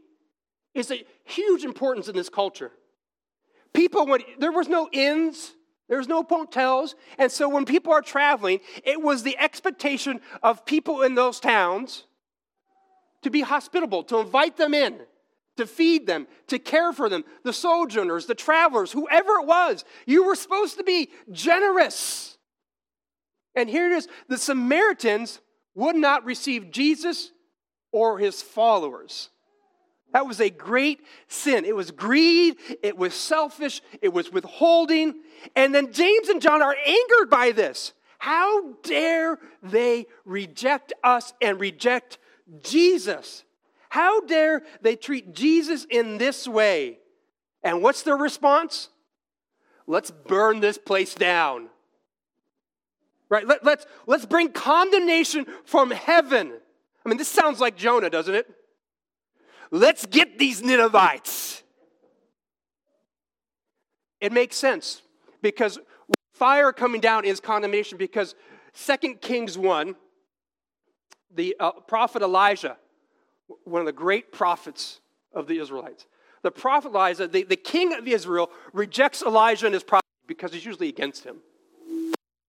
is 0.73 0.91
a 0.91 1.05
huge 1.25 1.63
importance 1.63 2.09
in 2.09 2.17
this 2.17 2.31
culture. 2.31 2.73
People, 3.75 4.07
when 4.07 4.23
there 4.39 4.51
was 4.51 4.67
no 4.67 4.89
inns, 4.93 5.53
there 5.89 5.99
was 5.99 6.09
no 6.09 6.23
hotels, 6.23 6.95
and 7.19 7.31
so 7.31 7.51
when 7.51 7.67
people 7.67 7.93
are 7.93 8.01
traveling, 8.01 8.61
it 8.83 9.03
was 9.03 9.23
the 9.23 9.37
expectation 9.37 10.23
of 10.43 10.65
people 10.65 11.03
in 11.03 11.15
those 11.15 11.39
towns 11.39 12.05
to 13.23 13.31
be 13.31 13.41
hospitable, 13.41 14.03
to 14.05 14.19
invite 14.19 14.57
them 14.57 14.75
in, 14.75 15.01
to 15.57 15.67
feed 15.67 16.07
them, 16.07 16.27
to 16.49 16.59
care 16.59 16.93
for 16.93 17.09
them, 17.09 17.25
the 17.45 17.53
sojourners, 17.53 18.27
the 18.27 18.35
travelers, 18.35 18.93
whoever 18.93 19.33
it 19.41 19.47
was. 19.47 19.85
You 20.07 20.25
were 20.25 20.35
supposed 20.35 20.77
to 20.79 20.85
be 20.85 21.11
generous. 21.31 22.39
And 23.55 23.69
here 23.69 23.91
it 23.91 23.93
is 23.93 24.09
the 24.29 24.39
Samaritans 24.39 25.41
would 25.75 25.97
not 25.97 26.25
receive 26.25 26.71
Jesus 26.71 27.33
or 27.93 28.19
his 28.19 28.43
followers. 28.43 29.31
That 30.13 30.27
was 30.27 30.41
a 30.41 30.51
great 30.51 31.01
sin. 31.29 31.65
It 31.65 31.77
was 31.77 31.91
greed, 31.91 32.57
it 32.83 32.97
was 32.97 33.15
selfish, 33.15 33.81
it 34.03 34.13
was 34.13 34.33
withholding. 34.33 35.15
And 35.55 35.75
then 35.75 35.93
James 35.93 36.29
and 36.29 36.43
John 36.43 36.63
are 36.63 36.75
angered 36.85 37.31
by 37.31 37.53
this. 37.53 37.93
How 38.19 38.73
dare 38.83 39.39
they 39.63 40.07
reject 40.25 40.93
us 41.03 41.33
and 41.41 41.61
reject 41.61 42.19
Jesus? 42.63 43.45
How 43.89 44.21
dare 44.21 44.63
they 44.83 44.97
treat 44.97 45.35
Jesus 45.35 45.85
in 45.89 46.19
this 46.19 46.47
way? 46.47 46.99
And 47.63 47.83
what's 47.83 48.03
their 48.03 48.17
response? 48.17 48.89
Let's 49.87 50.11
burn 50.11 50.61
this 50.61 50.79
place 50.79 51.15
down. 51.15 51.69
Right? 53.29 53.47
Let, 53.47 53.65
let's, 53.65 53.87
let's 54.07 54.27
bring 54.27 54.51
condemnation 54.53 55.47
from 55.65 55.91
heaven. 55.91 56.53
I 57.05 57.09
mean, 57.09 57.19
this 57.19 57.29
sounds 57.29 57.61
like 57.61 57.77
Jonah, 57.77 58.11
doesn't 58.11 58.35
it? 58.35 58.47
Let's 59.71 60.07
get 60.07 60.39
these 60.39 60.63
Ninevites. 60.63 61.63
It 64.21 64.33
makes 64.33 64.57
sense 64.57 65.03
because 65.43 65.79
fire 66.33 66.73
coming 66.73 67.01
down 67.01 67.25
is 67.25 67.41
condemnation 67.41 67.97
because 67.99 68.35
2 68.87 69.15
Kings 69.15 69.57
1, 69.57 69.95
the 71.35 71.57
uh, 71.61 71.73
prophet 71.73 72.23
Elijah, 72.23 72.77
one 73.65 73.81
of 73.81 73.87
the 73.87 73.93
great 73.93 74.33
prophets 74.33 75.01
of 75.33 75.47
the 75.47 75.59
Israelites, 75.59 76.07
the 76.43 76.51
prophet 76.51 76.89
Elijah, 76.89 77.29
the, 77.29 77.43
the 77.43 77.57
king 77.57 77.93
of 77.93 78.07
Israel, 78.07 78.51
rejects 78.73 79.23
Elijah 79.23 79.67
and 79.67 79.75
his 79.75 79.85
prophet 79.85 80.07
because 80.27 80.53
he's 80.53 80.65
usually 80.65 80.89
against 80.89 81.25
him. 81.25 81.37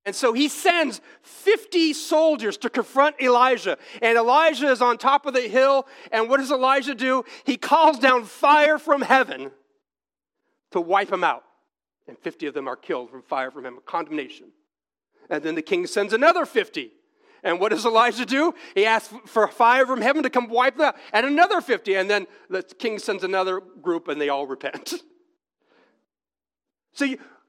And 0.06 0.16
so 0.16 0.34
he 0.34 0.48
sends 0.48 1.00
50 1.22 1.94
soldiers 1.94 2.58
to 2.58 2.70
confront 2.70 3.22
Elijah. 3.22 3.78
And 4.02 4.18
Elijah 4.18 4.68
is 4.68 4.82
on 4.82 4.98
top 4.98 5.28
of 5.28 5.34
the 5.34 5.42
hill. 5.42 5.88
And 6.12 6.28
what 6.28 6.38
does 6.38 6.52
Elijah 6.52 6.96
do? 6.96 7.24
He 7.44 7.56
calls 7.58 8.00
down 8.00 8.26
fire 8.26 8.80
from 8.80 9.02
heaven 9.02 9.52
to 10.72 10.82
wipe 10.82 11.10
them 11.10 11.24
out. 11.24 11.44
And 12.08 12.18
50 12.18 12.48
of 12.48 12.54
them 12.56 12.68
are 12.68 12.76
killed 12.76 13.12
from 13.12 13.22
fire 13.22 13.52
from 13.52 13.66
him, 13.66 13.78
condemnation. 13.86 14.48
And 15.30 15.44
then 15.44 15.54
the 15.54 15.62
king 15.62 15.86
sends 15.86 16.14
another 16.14 16.46
50. 16.46 16.92
And 17.44 17.60
what 17.60 17.70
does 17.70 17.86
Elijah 17.86 18.26
do? 18.26 18.54
He 18.76 18.86
asks 18.86 19.14
for 19.26 19.48
fire 19.48 19.86
from 19.86 20.02
heaven 20.02 20.24
to 20.24 20.30
come 20.30 20.48
wipe 20.48 20.78
them 20.78 20.88
out. 20.88 20.96
And 21.12 21.26
another 21.26 21.62
50. 21.62 21.96
And 21.96 22.10
then 22.10 22.28
the 22.50 22.62
king 22.62 23.00
sends 23.00 23.24
another 23.24 23.60
group 23.60 24.08
and 24.08 24.22
they 24.22 24.30
all 24.30 24.46
repent. 24.46 24.94
so 26.94 27.08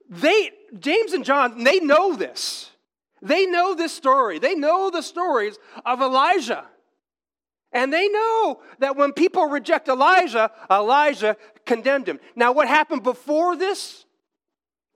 they, 0.09 0.51
James 0.79 1.13
and 1.13 1.25
John, 1.25 1.63
they 1.63 1.79
know 1.81 2.17
this. 2.17 2.71
They 3.21 3.47
know 3.47 3.75
this 3.75 3.93
story. 3.93 4.39
They 4.39 4.55
know 4.55 4.91
the 4.91 5.03
stories 5.03 5.59
of 5.85 6.01
Elijah. 6.01 6.65
And 7.73 7.93
they 7.93 8.09
know 8.09 8.61
that 8.81 8.97
when 8.97 9.13
people 9.13 9.47
reject 9.47 9.89
Elijah, 9.89 10.51
Elijah 10.71 11.37
condemned 11.65 12.09
him. 12.09 12.21
Now, 12.37 12.53
what 12.53 12.69
happened 12.69 13.03
before 13.03 13.57
this, 13.57 14.05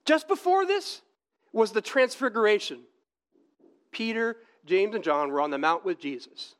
just 0.05 0.27
before 0.27 0.65
this, 0.65 1.01
was 1.51 1.71
the 1.71 1.81
transfiguration. 1.81 2.81
Peter, 3.91 4.37
James, 4.67 4.93
and 4.93 5.03
John 5.03 5.31
were 5.31 5.41
on 5.41 5.51
the 5.51 5.57
mount 5.57 5.83
with 5.83 5.99
Jesus. 5.99 6.55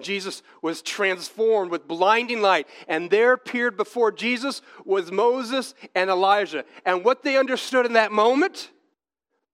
Jesus 0.00 0.42
was 0.62 0.82
transformed 0.82 1.70
with 1.70 1.88
blinding 1.88 2.42
light, 2.42 2.68
and 2.86 3.10
there 3.10 3.32
appeared 3.32 3.76
before 3.76 4.12
Jesus 4.12 4.60
was 4.84 5.10
Moses 5.10 5.74
and 5.94 6.10
Elijah. 6.10 6.64
And 6.84 7.04
what 7.04 7.22
they 7.22 7.38
understood 7.38 7.86
in 7.86 7.94
that 7.94 8.12
moment 8.12 8.70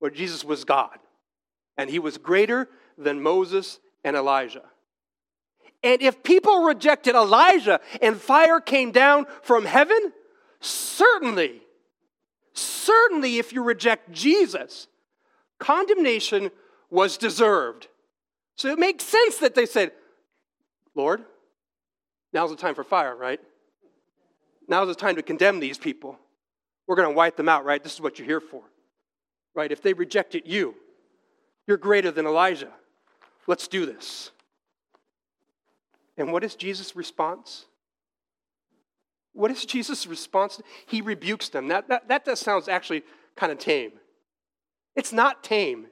was 0.00 0.12
Jesus 0.12 0.44
was 0.44 0.64
God, 0.64 0.98
and 1.78 1.88
he 1.88 1.98
was 1.98 2.18
greater 2.18 2.68
than 2.98 3.22
Moses 3.22 3.78
and 4.04 4.16
Elijah. 4.16 4.64
And 5.84 6.00
if 6.02 6.22
people 6.22 6.64
rejected 6.64 7.14
Elijah 7.14 7.80
and 8.00 8.20
fire 8.20 8.60
came 8.60 8.92
down 8.92 9.26
from 9.42 9.64
heaven, 9.64 10.12
certainly, 10.60 11.60
certainly 12.52 13.38
if 13.38 13.52
you 13.52 13.62
reject 13.62 14.12
Jesus, 14.12 14.86
condemnation 15.58 16.50
was 16.92 17.16
deserved. 17.16 17.88
So 18.56 18.68
it 18.68 18.78
makes 18.78 19.04
sense 19.04 19.38
that 19.38 19.54
they 19.54 19.64
said, 19.64 19.92
Lord, 20.94 21.24
now's 22.34 22.50
the 22.50 22.56
time 22.56 22.74
for 22.74 22.84
fire, 22.84 23.16
right? 23.16 23.40
Now's 24.68 24.88
the 24.88 24.94
time 24.94 25.16
to 25.16 25.22
condemn 25.22 25.58
these 25.58 25.78
people. 25.78 26.18
We're 26.86 26.96
going 26.96 27.08
to 27.08 27.14
wipe 27.14 27.36
them 27.36 27.48
out, 27.48 27.64
right? 27.64 27.82
This 27.82 27.94
is 27.94 28.00
what 28.02 28.18
you're 28.18 28.26
here 28.28 28.42
for, 28.42 28.62
right? 29.54 29.72
If 29.72 29.80
they 29.80 29.94
rejected 29.94 30.42
you, 30.44 30.74
you're 31.66 31.78
greater 31.78 32.10
than 32.10 32.26
Elijah. 32.26 32.72
Let's 33.46 33.68
do 33.68 33.86
this. 33.86 34.30
And 36.18 36.30
what 36.30 36.44
is 36.44 36.54
Jesus' 36.54 36.94
response? 36.94 37.64
What 39.32 39.50
is 39.50 39.64
Jesus' 39.64 40.06
response? 40.06 40.60
He 40.86 41.00
rebukes 41.00 41.48
them. 41.48 41.68
That, 41.68 41.88
that, 41.88 42.26
that 42.26 42.36
sounds 42.36 42.68
actually 42.68 43.02
kind 43.34 43.50
of 43.50 43.58
tame. 43.58 43.92
It's 44.94 45.12
not 45.12 45.42
tame. 45.42 45.86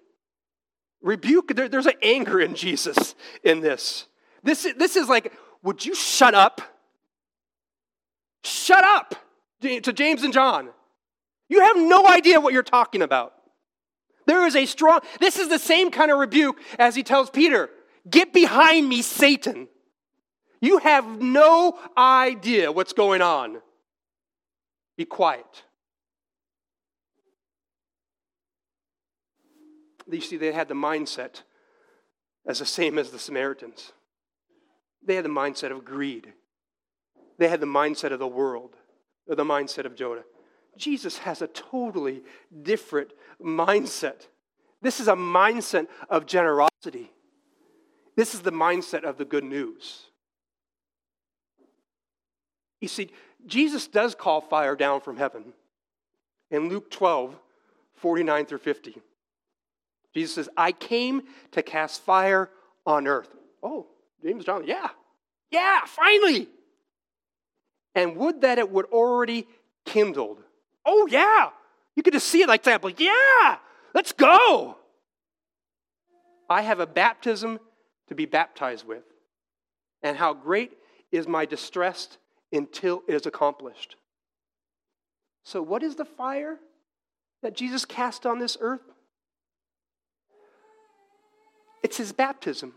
Rebuke, 1.02 1.54
there, 1.54 1.69
there's 1.69 1.87
an 1.87 1.95
anger 2.02 2.40
in 2.40 2.54
Jesus 2.54 3.14
in 3.42 3.61
this. 3.61 4.07
This, 4.42 4.66
this 4.76 4.97
is 4.97 5.09
like, 5.09 5.33
would 5.62 5.85
you 5.85 5.95
shut 5.95 6.35
up? 6.35 6.61
Shut 8.42 8.85
up 8.85 9.14
to 9.62 9.92
James 9.92 10.23
and 10.23 10.33
John. 10.33 10.71
You 11.49 11.61
have 11.61 11.76
no 11.76 12.07
idea 12.07 12.40
what 12.40 12.52
you're 12.52 12.62
talking 12.62 13.02
about. 13.02 13.35
There 14.26 14.47
is 14.47 14.54
a 14.54 14.66
strong, 14.66 15.00
this 15.19 15.37
is 15.37 15.49
the 15.49 15.59
same 15.59 15.90
kind 15.90 16.11
of 16.11 16.19
rebuke 16.19 16.61
as 16.78 16.95
he 16.95 17.02
tells 17.02 17.30
Peter 17.30 17.71
Get 18.09 18.33
behind 18.33 18.88
me, 18.88 19.02
Satan. 19.02 19.69
You 20.61 20.78
have 20.78 21.21
no 21.21 21.78
idea 21.97 22.73
what's 22.73 22.92
going 22.92 23.23
on. 23.23 23.61
Be 24.97 25.04
quiet. 25.04 25.64
You 30.11 30.21
see, 30.21 30.37
they 30.37 30.52
had 30.52 30.69
the 30.69 30.75
mindset 30.75 31.43
as 32.47 32.59
the 32.59 32.67
same 32.67 32.99
as 32.99 33.11
the 33.11 33.19
Samaritans. 33.19 33.93
They 35.07 35.14
had 35.14 35.25
the 35.25 35.31
mindset 35.31 35.71
of 35.71 35.85
greed. 35.85 36.33
They 37.38 37.49
had 37.49 37.61
the 37.61 37.67
mindset 37.67 38.12
of 38.12 38.19
the 38.19 38.26
world, 38.26 38.76
or 39.26 39.35
the 39.35 39.45
mindset 39.45 39.87
of 39.87 39.95
Jonah. 39.95 40.25
Jesus 40.76 41.19
has 41.19 41.43
a 41.43 41.47
totally 41.47 42.23
different 42.62 43.12
mindset. 43.43 44.26
This 44.83 45.00
is 45.00 45.09
a 45.09 45.14
mindset 45.14 45.87
of 46.09 46.26
generosity. 46.26 47.11
This 48.17 48.35
is 48.35 48.40
the 48.40 48.52
mindset 48.52 49.05
of 49.05 49.17
the 49.17 49.25
good 49.25 49.45
news. 49.45 50.07
You 52.81 52.88
see, 52.88 53.11
Jesus 53.47 53.87
does 53.87 54.14
call 54.14 54.40
fire 54.40 54.76
down 54.76 55.00
from 55.00 55.17
heaven. 55.17 55.52
In 56.50 56.69
Luke 56.69 56.90
12, 56.90 57.38
49 57.95 58.47
through 58.47 58.59
50, 58.59 59.00
Jesus 60.14 60.35
says, 60.35 60.49
I 60.57 60.73
came 60.73 61.23
to 61.52 61.62
cast 61.62 62.02
fire 62.02 62.50
on 62.87 63.07
earth. 63.07 63.29
Oh, 63.62 63.87
James 64.23 64.45
John, 64.45 64.67
yeah, 64.67 64.88
yeah, 65.50 65.81
finally. 65.87 66.49
And 67.95 68.17
would 68.17 68.43
that 68.43 68.59
it 68.59 68.71
would 68.71 68.87
already 68.87 69.47
kindled. 69.85 70.43
Oh, 70.87 71.07
yeah. 71.11 71.50
You 71.97 72.02
could 72.02 72.12
just 72.12 72.29
see 72.29 72.43
it 72.43 72.49
like 72.49 72.62
that, 72.64 72.85
like, 72.85 73.00
yeah, 73.00 73.59
let's 73.95 74.12
go. 74.12 74.76
I 76.49 76.62
have 76.62 76.81
a 76.81 76.87
baptism 76.87 77.61
to 78.09 78.14
be 78.14 78.26
baptized 78.26 78.87
with. 78.87 79.05
And 80.02 80.17
how 80.17 80.35
great 80.35 80.73
is 81.12 81.29
my 81.29 81.45
distress 81.45 82.17
until 82.52 83.02
it 83.07 83.14
is 83.14 83.26
accomplished. 83.26 83.97
So, 85.45 85.62
what 85.62 85.83
is 85.83 85.97
the 85.97 86.05
fire 86.05 86.59
that 87.43 87.55
Jesus 87.55 87.85
cast 87.85 88.26
on 88.26 88.38
this 88.38 88.57
earth? 88.61 88.83
It's 91.83 91.97
his 91.97 92.13
baptism. 92.13 92.75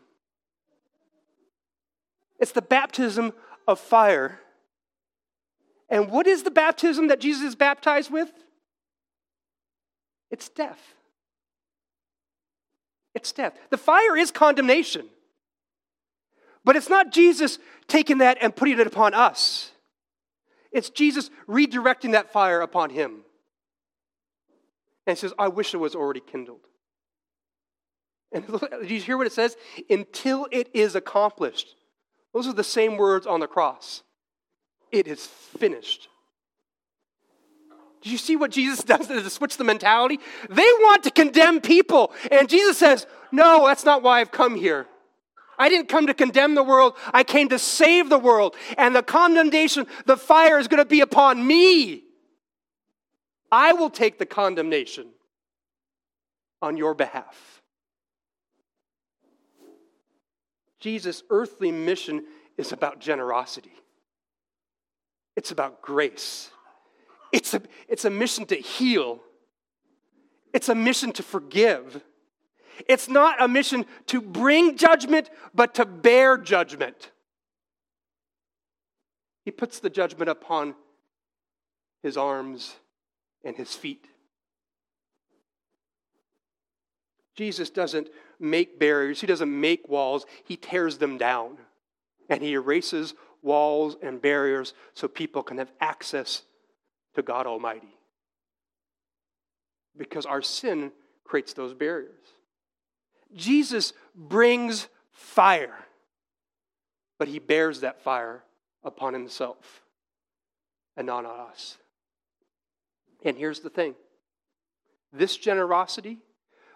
It's 2.40 2.52
the 2.52 2.62
baptism 2.62 3.34
of 3.68 3.80
fire. 3.80 4.40
And 5.90 6.10
what 6.10 6.28
is 6.28 6.44
the 6.44 6.52
baptism 6.52 7.08
that 7.08 7.20
Jesus 7.20 7.44
is 7.44 7.56
baptized 7.56 8.12
with? 8.12 8.32
It's 10.32 10.50
death. 10.50 10.80
It's 13.14 13.32
death. 13.32 13.54
The 13.70 13.78
fire 13.78 14.18
is 14.18 14.32
condemnation. 14.32 15.08
But 16.66 16.76
it's 16.76 16.90
not 16.90 17.12
Jesus 17.12 17.60
taking 17.88 18.20
that 18.20 18.38
and 18.42 18.56
putting 18.56 18.80
it 18.80 18.88
upon 18.88 19.14
us. 19.14 19.72
It's 20.72 20.90
Jesus 20.90 21.30
redirecting 21.48 22.14
that 22.14 22.34
fire 22.34 22.62
upon 22.62 22.90
him. 22.90 23.24
And 25.06 25.18
says, 25.18 25.34
I 25.38 25.50
wish 25.50 25.74
it 25.74 25.78
was 25.78 25.96
already 25.96 26.22
kindled. 26.22 26.62
And 28.34 28.48
do 28.48 28.94
you 28.94 29.00
hear 29.00 29.18
what 29.18 29.28
it 29.28 29.34
says? 29.34 29.56
Until 29.90 30.48
it 30.52 30.70
is 30.74 30.96
accomplished. 30.96 31.75
Those 32.34 32.48
are 32.48 32.54
the 32.54 32.63
same 32.63 32.98
words 32.98 33.28
on 33.28 33.40
the 33.40 33.48
cross. 33.48 34.02
It 34.92 35.08
is 35.08 35.25
finished. 35.25 36.10
Do 38.02 38.10
you 38.10 38.18
see 38.18 38.36
what 38.36 38.52
Jesus 38.52 38.84
does 38.84 39.08
to 39.08 39.30
switch 39.30 39.58
the 39.58 39.63
mentality? 39.63 40.20
They 40.50 40.62
want 40.62 41.04
to 41.04 41.12
condemn 41.12 41.62
people. 41.62 42.12
And 42.32 42.50
Jesus 42.50 42.78
says, 42.78 43.08
No, 43.32 43.66
that's 43.68 43.86
not 43.86 44.04
why 44.04 44.20
I've 44.20 44.32
come 44.32 44.56
here. 44.56 44.88
I 45.58 45.70
didn't 45.70 45.88
come 45.88 46.08
to 46.08 46.13
condemn 46.16 46.56
the 46.56 46.63
world, 46.63 46.94
I 47.13 47.24
came 47.24 47.50
to 47.50 47.60
save 47.60 48.10
the 48.10 48.18
world. 48.18 48.56
And 48.78 48.96
the 48.96 49.04
condemnation, 49.04 49.86
the 50.06 50.18
fire 50.18 50.60
is 50.60 50.68
going 50.68 50.82
to 50.82 50.86
be 50.86 51.02
upon 51.02 51.46
me. 51.46 52.04
I 53.52 53.74
will 53.74 53.92
take 53.92 54.18
the 54.18 54.25
condemnation 54.25 55.10
on 56.62 56.75
your 56.75 56.96
behalf. 56.96 57.53
Jesus' 60.84 61.24
earthly 61.30 61.72
mission 61.72 62.25
is 62.58 62.74
about 62.74 63.00
generosity, 63.00 63.72
it's 65.38 65.52
about 65.52 65.82
grace. 65.82 66.50
It's 67.32 67.56
a, 67.56 67.63
it's 67.88 68.06
a 68.06 68.12
mission 68.12 68.46
to 68.48 68.56
heal, 68.56 69.22
it's 70.54 70.70
a 70.70 70.75
mission 70.75 71.13
to 71.13 71.24
forgive. 71.24 72.04
It's 72.90 73.08
not 73.08 73.40
a 73.40 73.48
mission 73.48 73.86
to 74.08 74.20
bring 74.20 74.78
judgment, 74.78 75.30
but 75.54 75.75
to 75.75 75.86
bear 75.86 76.38
judgment. 76.40 77.12
He 79.46 79.52
puts 79.52 79.80
the 79.80 79.92
judgment 79.92 80.30
upon 80.30 80.74
his 82.02 82.18
arms 82.18 82.75
and 83.46 83.56
his 83.56 83.75
feet. 83.75 84.08
Jesus 87.36 87.70
doesn't 87.70 88.10
make 88.44 88.78
barriers, 88.78 89.22
he 89.22 89.28
doesn't 89.28 89.60
make 89.60 89.88
walls, 89.90 90.26
he 90.44 90.58
tears 90.58 90.98
them 90.98 91.18
down. 91.18 91.58
And 92.30 92.42
he 92.42 92.54
erases 92.54 93.14
walls 93.42 93.98
and 94.02 94.22
barriers 94.22 94.74
so 94.94 95.08
people 95.08 95.44
can 95.44 95.58
have 95.58 95.72
access 95.82 96.44
to 97.16 97.22
God 97.22 97.48
Almighty. 97.48 97.96
Because 99.98 100.26
our 100.26 100.42
sin 100.42 100.92
creates 101.24 101.54
those 101.54 101.74
barriers. 101.74 102.12
Jesus 103.36 103.94
brings 104.16 104.88
fire, 105.12 105.78
but 107.20 107.28
he 107.28 107.40
bears 107.40 107.82
that 107.82 108.02
fire 108.02 108.44
upon 108.84 109.14
himself 109.14 109.82
and 110.96 111.08
not 111.08 111.26
on 111.26 111.40
us. 111.40 111.78
And 113.24 113.38
here's 113.38 113.62
the 113.62 113.70
thing 113.70 113.96
this 115.12 115.38
generosity, 115.38 116.20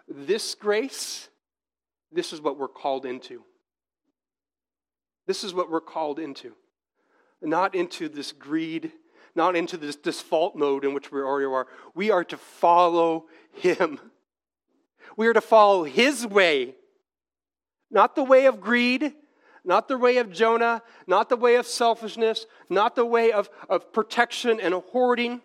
this 0.08 0.54
grace, 0.54 1.28
this 2.12 2.32
is 2.32 2.40
what 2.40 2.58
we're 2.58 2.68
called 2.68 3.04
into. 3.04 3.44
This 5.26 5.44
is 5.44 5.52
what 5.52 5.70
we're 5.70 5.80
called 5.80 6.18
into. 6.18 6.54
Not 7.42 7.74
into 7.74 8.08
this 8.08 8.32
greed, 8.32 8.92
not 9.34 9.54
into 9.54 9.76
this 9.76 9.94
default 9.94 10.56
mode 10.56 10.84
in 10.84 10.94
which 10.94 11.12
we 11.12 11.20
already 11.20 11.46
are. 11.46 11.66
We 11.94 12.10
are 12.10 12.24
to 12.24 12.36
follow 12.36 13.26
Him. 13.52 14.00
We 15.16 15.26
are 15.26 15.34
to 15.34 15.40
follow 15.40 15.84
His 15.84 16.26
way, 16.26 16.74
not 17.90 18.14
the 18.14 18.24
way 18.24 18.46
of 18.46 18.60
greed, 18.60 19.14
not 19.64 19.86
the 19.86 19.98
way 19.98 20.16
of 20.16 20.32
Jonah, 20.32 20.82
not 21.06 21.28
the 21.28 21.36
way 21.36 21.56
of 21.56 21.66
selfishness, 21.66 22.46
not 22.70 22.96
the 22.96 23.04
way 23.04 23.32
of, 23.32 23.50
of 23.68 23.92
protection 23.92 24.60
and 24.60 24.74
hoarding. 24.74 25.42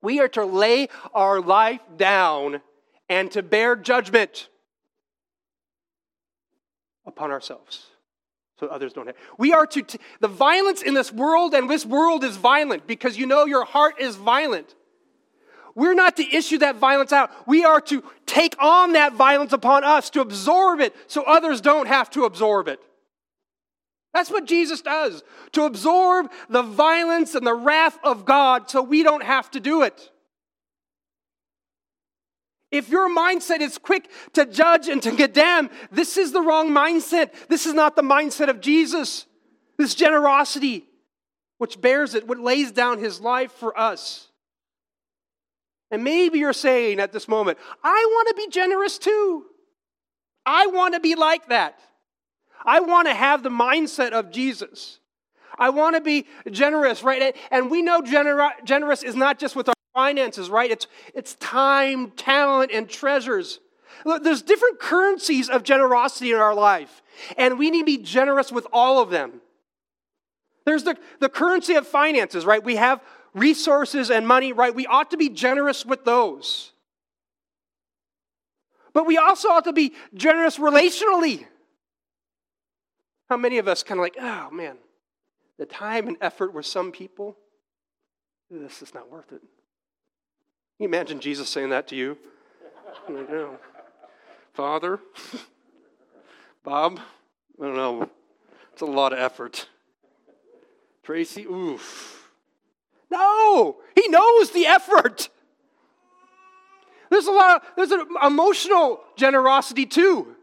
We 0.00 0.20
are 0.20 0.28
to 0.28 0.44
lay 0.44 0.88
our 1.12 1.40
life 1.40 1.80
down 1.96 2.62
and 3.08 3.30
to 3.32 3.42
bear 3.42 3.76
judgment 3.76 4.48
upon 7.06 7.30
ourselves 7.30 7.86
so 8.58 8.66
others 8.68 8.92
don't 8.92 9.06
have. 9.06 9.16
We 9.38 9.52
are 9.52 9.66
to, 9.66 9.82
t- 9.82 9.98
the 10.20 10.28
violence 10.28 10.82
in 10.82 10.94
this 10.94 11.12
world, 11.12 11.54
and 11.54 11.68
this 11.68 11.84
world 11.84 12.24
is 12.24 12.36
violent 12.36 12.86
because 12.86 13.18
you 13.18 13.26
know 13.26 13.46
your 13.46 13.64
heart 13.64 14.00
is 14.00 14.16
violent. 14.16 14.74
We're 15.74 15.94
not 15.94 16.16
to 16.18 16.36
issue 16.36 16.58
that 16.58 16.76
violence 16.76 17.12
out. 17.12 17.30
We 17.48 17.64
are 17.64 17.80
to 17.82 18.04
take 18.26 18.54
on 18.62 18.92
that 18.92 19.14
violence 19.14 19.52
upon 19.52 19.82
us, 19.82 20.08
to 20.10 20.20
absorb 20.20 20.80
it 20.80 20.94
so 21.08 21.24
others 21.24 21.60
don't 21.60 21.88
have 21.88 22.10
to 22.10 22.24
absorb 22.24 22.68
it. 22.68 22.80
That's 24.12 24.30
what 24.30 24.46
Jesus 24.46 24.80
does, 24.80 25.24
to 25.52 25.64
absorb 25.64 26.30
the 26.48 26.62
violence 26.62 27.34
and 27.34 27.44
the 27.44 27.54
wrath 27.54 27.98
of 28.04 28.24
God 28.24 28.70
so 28.70 28.80
we 28.80 29.02
don't 29.02 29.24
have 29.24 29.50
to 29.50 29.60
do 29.60 29.82
it. 29.82 30.12
If 32.74 32.88
your 32.88 33.08
mindset 33.08 33.60
is 33.60 33.78
quick 33.78 34.10
to 34.32 34.44
judge 34.44 34.88
and 34.88 35.00
to 35.04 35.12
condemn, 35.12 35.70
this 35.92 36.16
is 36.16 36.32
the 36.32 36.40
wrong 36.40 36.70
mindset. 36.70 37.46
This 37.46 37.66
is 37.66 37.72
not 37.72 37.94
the 37.94 38.02
mindset 38.02 38.48
of 38.48 38.60
Jesus. 38.60 39.26
This 39.78 39.94
generosity, 39.94 40.84
which 41.58 41.80
bears 41.80 42.16
it, 42.16 42.26
what 42.26 42.40
lays 42.40 42.72
down 42.72 42.98
his 42.98 43.20
life 43.20 43.52
for 43.52 43.78
us. 43.78 44.26
And 45.92 46.02
maybe 46.02 46.40
you're 46.40 46.52
saying 46.52 46.98
at 46.98 47.12
this 47.12 47.28
moment, 47.28 47.58
I 47.84 48.06
want 48.10 48.28
to 48.28 48.34
be 48.34 48.48
generous 48.48 48.98
too. 48.98 49.44
I 50.44 50.66
want 50.66 50.94
to 50.94 51.00
be 51.00 51.14
like 51.14 51.48
that. 51.50 51.78
I 52.64 52.80
want 52.80 53.06
to 53.06 53.14
have 53.14 53.44
the 53.44 53.50
mindset 53.50 54.10
of 54.10 54.32
Jesus. 54.32 54.98
I 55.56 55.70
want 55.70 55.94
to 55.94 56.00
be 56.00 56.26
generous, 56.50 57.04
right? 57.04 57.36
And 57.52 57.70
we 57.70 57.82
know 57.82 58.02
gener- 58.02 58.64
generous 58.64 59.04
is 59.04 59.14
not 59.14 59.38
just 59.38 59.54
with 59.54 59.68
our 59.68 59.74
finances, 59.94 60.50
right? 60.50 60.70
It's, 60.70 60.86
it's 61.14 61.36
time, 61.36 62.10
talent, 62.10 62.72
and 62.72 62.88
treasures. 62.88 63.60
Look, 64.04 64.22
there's 64.22 64.42
different 64.42 64.80
currencies 64.80 65.48
of 65.48 65.62
generosity 65.62 66.32
in 66.32 66.38
our 66.38 66.54
life, 66.54 67.02
and 67.38 67.58
we 67.58 67.70
need 67.70 67.80
to 67.80 67.84
be 67.84 67.98
generous 67.98 68.52
with 68.52 68.66
all 68.72 69.00
of 69.00 69.10
them. 69.10 69.40
There's 70.66 70.82
the, 70.82 70.96
the 71.20 71.28
currency 71.28 71.74
of 71.74 71.86
finances, 71.86 72.44
right? 72.44 72.62
We 72.62 72.76
have 72.76 73.00
resources 73.34 74.10
and 74.10 74.26
money, 74.26 74.52
right? 74.52 74.74
We 74.74 74.86
ought 74.86 75.10
to 75.12 75.16
be 75.16 75.28
generous 75.28 75.86
with 75.86 76.04
those. 76.04 76.72
But 78.92 79.06
we 79.06 79.16
also 79.16 79.48
ought 79.48 79.64
to 79.64 79.72
be 79.72 79.92
generous 80.14 80.58
relationally. 80.58 81.46
How 83.28 83.36
many 83.36 83.58
of 83.58 83.68
us 83.68 83.82
kind 83.82 83.98
of 83.98 84.02
like, 84.02 84.16
oh 84.20 84.50
man, 84.50 84.76
the 85.58 85.66
time 85.66 86.06
and 86.08 86.16
effort 86.20 86.54
with 86.54 86.66
some 86.66 86.92
people, 86.92 87.36
this 88.50 88.82
is 88.82 88.94
not 88.94 89.10
worth 89.10 89.32
it. 89.32 89.42
Can 90.76 90.84
you 90.84 90.88
imagine 90.88 91.20
Jesus 91.20 91.48
saying 91.48 91.70
that 91.70 91.86
to 91.88 91.96
you? 91.96 92.18
Like, 93.08 93.28
Father, 94.54 94.98
Bob, 96.64 96.98
I 97.60 97.64
don't 97.64 97.76
know. 97.76 98.10
It's 98.72 98.82
a 98.82 98.86
lot 98.86 99.12
of 99.12 99.20
effort. 99.20 99.68
Tracy, 101.04 101.44
oof. 101.44 102.28
No, 103.08 103.76
he 103.94 104.08
knows 104.08 104.50
the 104.50 104.66
effort. 104.66 105.28
There's 107.10 107.26
a 107.26 107.32
lot 107.32 107.56
of, 107.56 107.68
there's 107.76 107.92
an 107.92 108.06
emotional 108.24 109.00
generosity 109.16 109.86
too. 109.86 110.34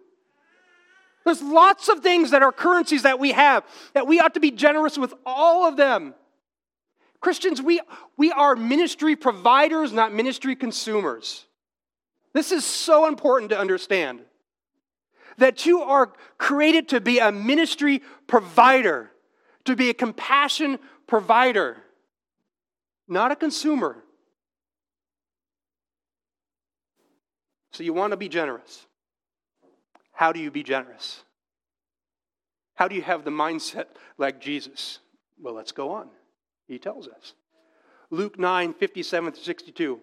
There's 1.25 1.41
lots 1.41 1.89
of 1.89 1.99
things 1.99 2.31
that 2.31 2.41
are 2.41 2.53
currencies 2.53 3.03
that 3.03 3.19
we 3.19 3.33
have 3.33 3.65
that 3.93 4.07
we 4.07 4.21
ought 4.21 4.33
to 4.35 4.39
be 4.39 4.51
generous 4.51 4.97
with 4.97 5.13
all 5.25 5.67
of 5.67 5.75
them. 5.75 6.13
Christians, 7.21 7.61
we, 7.61 7.79
we 8.17 8.31
are 8.31 8.55
ministry 8.55 9.15
providers, 9.15 9.93
not 9.93 10.11
ministry 10.11 10.55
consumers. 10.55 11.45
This 12.33 12.51
is 12.51 12.65
so 12.65 13.07
important 13.07 13.51
to 13.51 13.59
understand. 13.59 14.21
That 15.37 15.65
you 15.65 15.81
are 15.81 16.11
created 16.37 16.89
to 16.89 16.99
be 16.99 17.19
a 17.19 17.31
ministry 17.31 18.01
provider, 18.27 19.11
to 19.65 19.75
be 19.75 19.89
a 19.89 19.93
compassion 19.93 20.79
provider, 21.07 21.77
not 23.07 23.31
a 23.31 23.35
consumer. 23.35 23.97
So 27.71 27.83
you 27.83 27.93
want 27.93 28.11
to 28.11 28.17
be 28.17 28.29
generous. 28.29 28.85
How 30.11 30.31
do 30.31 30.39
you 30.39 30.51
be 30.51 30.63
generous? 30.63 31.23
How 32.75 32.87
do 32.87 32.95
you 32.95 33.01
have 33.03 33.23
the 33.23 33.31
mindset 33.31 33.85
like 34.17 34.41
Jesus? 34.41 34.99
Well, 35.39 35.53
let's 35.53 35.71
go 35.71 35.91
on. 35.91 36.09
He 36.71 36.79
tells 36.79 37.05
us. 37.09 37.33
Luke 38.11 38.39
9, 38.39 38.73
57 38.73 39.33
to 39.33 39.39
62. 39.41 39.99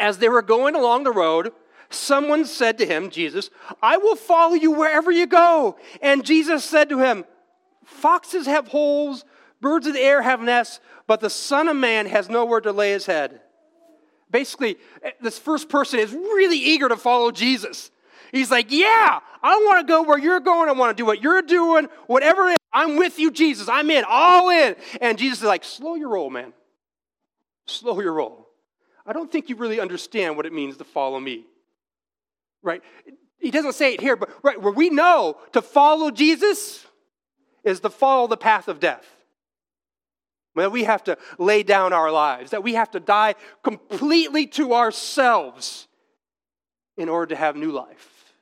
As 0.00 0.16
they 0.16 0.30
were 0.30 0.40
going 0.40 0.74
along 0.74 1.04
the 1.04 1.12
road, 1.12 1.52
someone 1.90 2.46
said 2.46 2.78
to 2.78 2.86
him, 2.86 3.10
Jesus, 3.10 3.50
I 3.82 3.98
will 3.98 4.16
follow 4.16 4.54
you 4.54 4.72
wherever 4.72 5.10
you 5.10 5.26
go. 5.26 5.76
And 6.00 6.24
Jesus 6.24 6.64
said 6.64 6.88
to 6.88 7.00
him, 7.00 7.26
Foxes 7.84 8.46
have 8.46 8.68
holes, 8.68 9.26
birds 9.60 9.86
of 9.86 9.92
the 9.92 10.00
air 10.00 10.22
have 10.22 10.40
nests, 10.40 10.80
but 11.06 11.20
the 11.20 11.28
Son 11.28 11.68
of 11.68 11.76
Man 11.76 12.06
has 12.06 12.30
nowhere 12.30 12.62
to 12.62 12.72
lay 12.72 12.92
his 12.92 13.04
head. 13.04 13.42
Basically, 14.30 14.78
eh, 15.02 15.10
this 15.20 15.38
first 15.38 15.68
person 15.68 16.00
is 16.00 16.12
really 16.12 16.58
eager 16.58 16.88
to 16.88 16.96
follow 16.96 17.30
Jesus. 17.30 17.90
He's 18.32 18.50
like, 18.50 18.72
Yeah, 18.72 19.20
I 19.42 19.56
want 19.56 19.86
to 19.86 19.92
go 19.92 20.02
where 20.02 20.18
you're 20.18 20.40
going. 20.40 20.70
I 20.70 20.72
want 20.72 20.96
to 20.96 21.00
do 21.00 21.04
what 21.04 21.22
you're 21.22 21.42
doing, 21.42 21.88
whatever. 22.06 22.55
I'm 22.76 22.96
with 22.96 23.18
you, 23.18 23.30
Jesus. 23.30 23.70
I'm 23.70 23.90
in, 23.90 24.04
all 24.06 24.50
in. 24.50 24.76
And 25.00 25.16
Jesus 25.16 25.38
is 25.38 25.44
like, 25.44 25.64
Slow 25.64 25.94
your 25.94 26.10
roll, 26.10 26.28
man. 26.28 26.52
Slow 27.66 27.98
your 28.00 28.12
roll. 28.12 28.46
I 29.06 29.14
don't 29.14 29.32
think 29.32 29.48
you 29.48 29.56
really 29.56 29.80
understand 29.80 30.36
what 30.36 30.44
it 30.44 30.52
means 30.52 30.76
to 30.76 30.84
follow 30.84 31.18
me. 31.18 31.46
Right? 32.62 32.82
He 33.38 33.50
doesn't 33.50 33.72
say 33.72 33.94
it 33.94 34.00
here, 34.02 34.14
but 34.14 34.28
right 34.42 34.60
where 34.60 34.74
we 34.74 34.90
know 34.90 35.38
to 35.52 35.62
follow 35.62 36.10
Jesus 36.10 36.84
is 37.64 37.80
to 37.80 37.88
follow 37.88 38.26
the 38.26 38.36
path 38.36 38.68
of 38.68 38.78
death. 38.78 39.06
that 40.54 40.70
we 40.70 40.84
have 40.84 41.04
to 41.04 41.16
lay 41.38 41.62
down 41.62 41.94
our 41.94 42.10
lives, 42.10 42.50
that 42.50 42.62
we 42.62 42.74
have 42.74 42.90
to 42.90 43.00
die 43.00 43.36
completely 43.62 44.46
to 44.48 44.74
ourselves 44.74 45.88
in 46.98 47.08
order 47.08 47.34
to 47.34 47.36
have 47.36 47.56
new 47.56 47.72
life, 47.72 48.34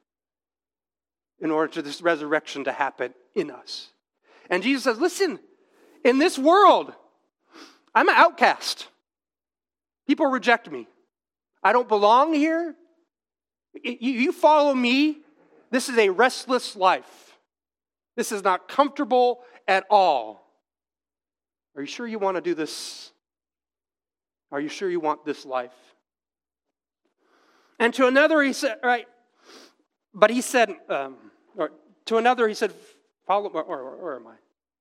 in 1.38 1.53
order 1.53 1.73
for 1.73 1.83
this 1.83 2.03
resurrection 2.03 2.64
to 2.64 2.73
happen 2.73 3.14
in 3.37 3.53
us. 3.53 3.93
And 4.50 4.62
Jesus 4.62 4.85
says, 4.85 4.98
Listen, 4.98 5.38
in 6.04 6.18
this 6.18 6.38
world, 6.38 6.92
I'm 7.94 8.09
an 8.09 8.14
outcast. 8.16 8.88
People 10.07 10.26
reject 10.26 10.70
me. 10.70 10.87
I 11.62 11.72
don't 11.72 11.88
belong 11.88 12.35
here. 12.35 12.74
You 13.83 14.33
follow 14.33 14.74
me. 14.74 15.18
This 15.70 15.88
is 15.88 15.98
a 15.98 16.11
restless 16.11 16.76
life. 16.76 17.38
This 18.16 18.30
is 18.30 18.44
not 18.44 18.68
comfortable 18.68 19.40
at 19.66 19.85
all. 19.90 20.44
Are 21.74 21.80
you 21.80 21.87
sure 21.87 22.07
you 22.07 22.18
want 22.18 22.37
to 22.37 22.40
do 22.40 22.54
this? 22.54 23.11
Are 24.52 24.61
you 24.61 24.68
sure 24.68 24.88
you 24.88 25.00
want 25.00 25.24
this 25.24 25.44
life? 25.44 25.72
And 27.80 27.92
to 27.94 28.07
another, 28.07 28.40
he 28.40 28.52
said, 28.52 28.76
right, 28.85 29.09
but 30.12 30.30
he 30.30 30.40
said, 30.40 30.72
um, 30.88 31.16
or 31.57 31.70
to 32.07 32.18
another, 32.18 32.46
he 32.46 32.54
said, 32.54 32.72
follow, 33.26 33.48
or, 33.48 33.62
or, 33.62 33.96
where 34.02 34.16
am 34.16 34.26
I? 34.26 34.34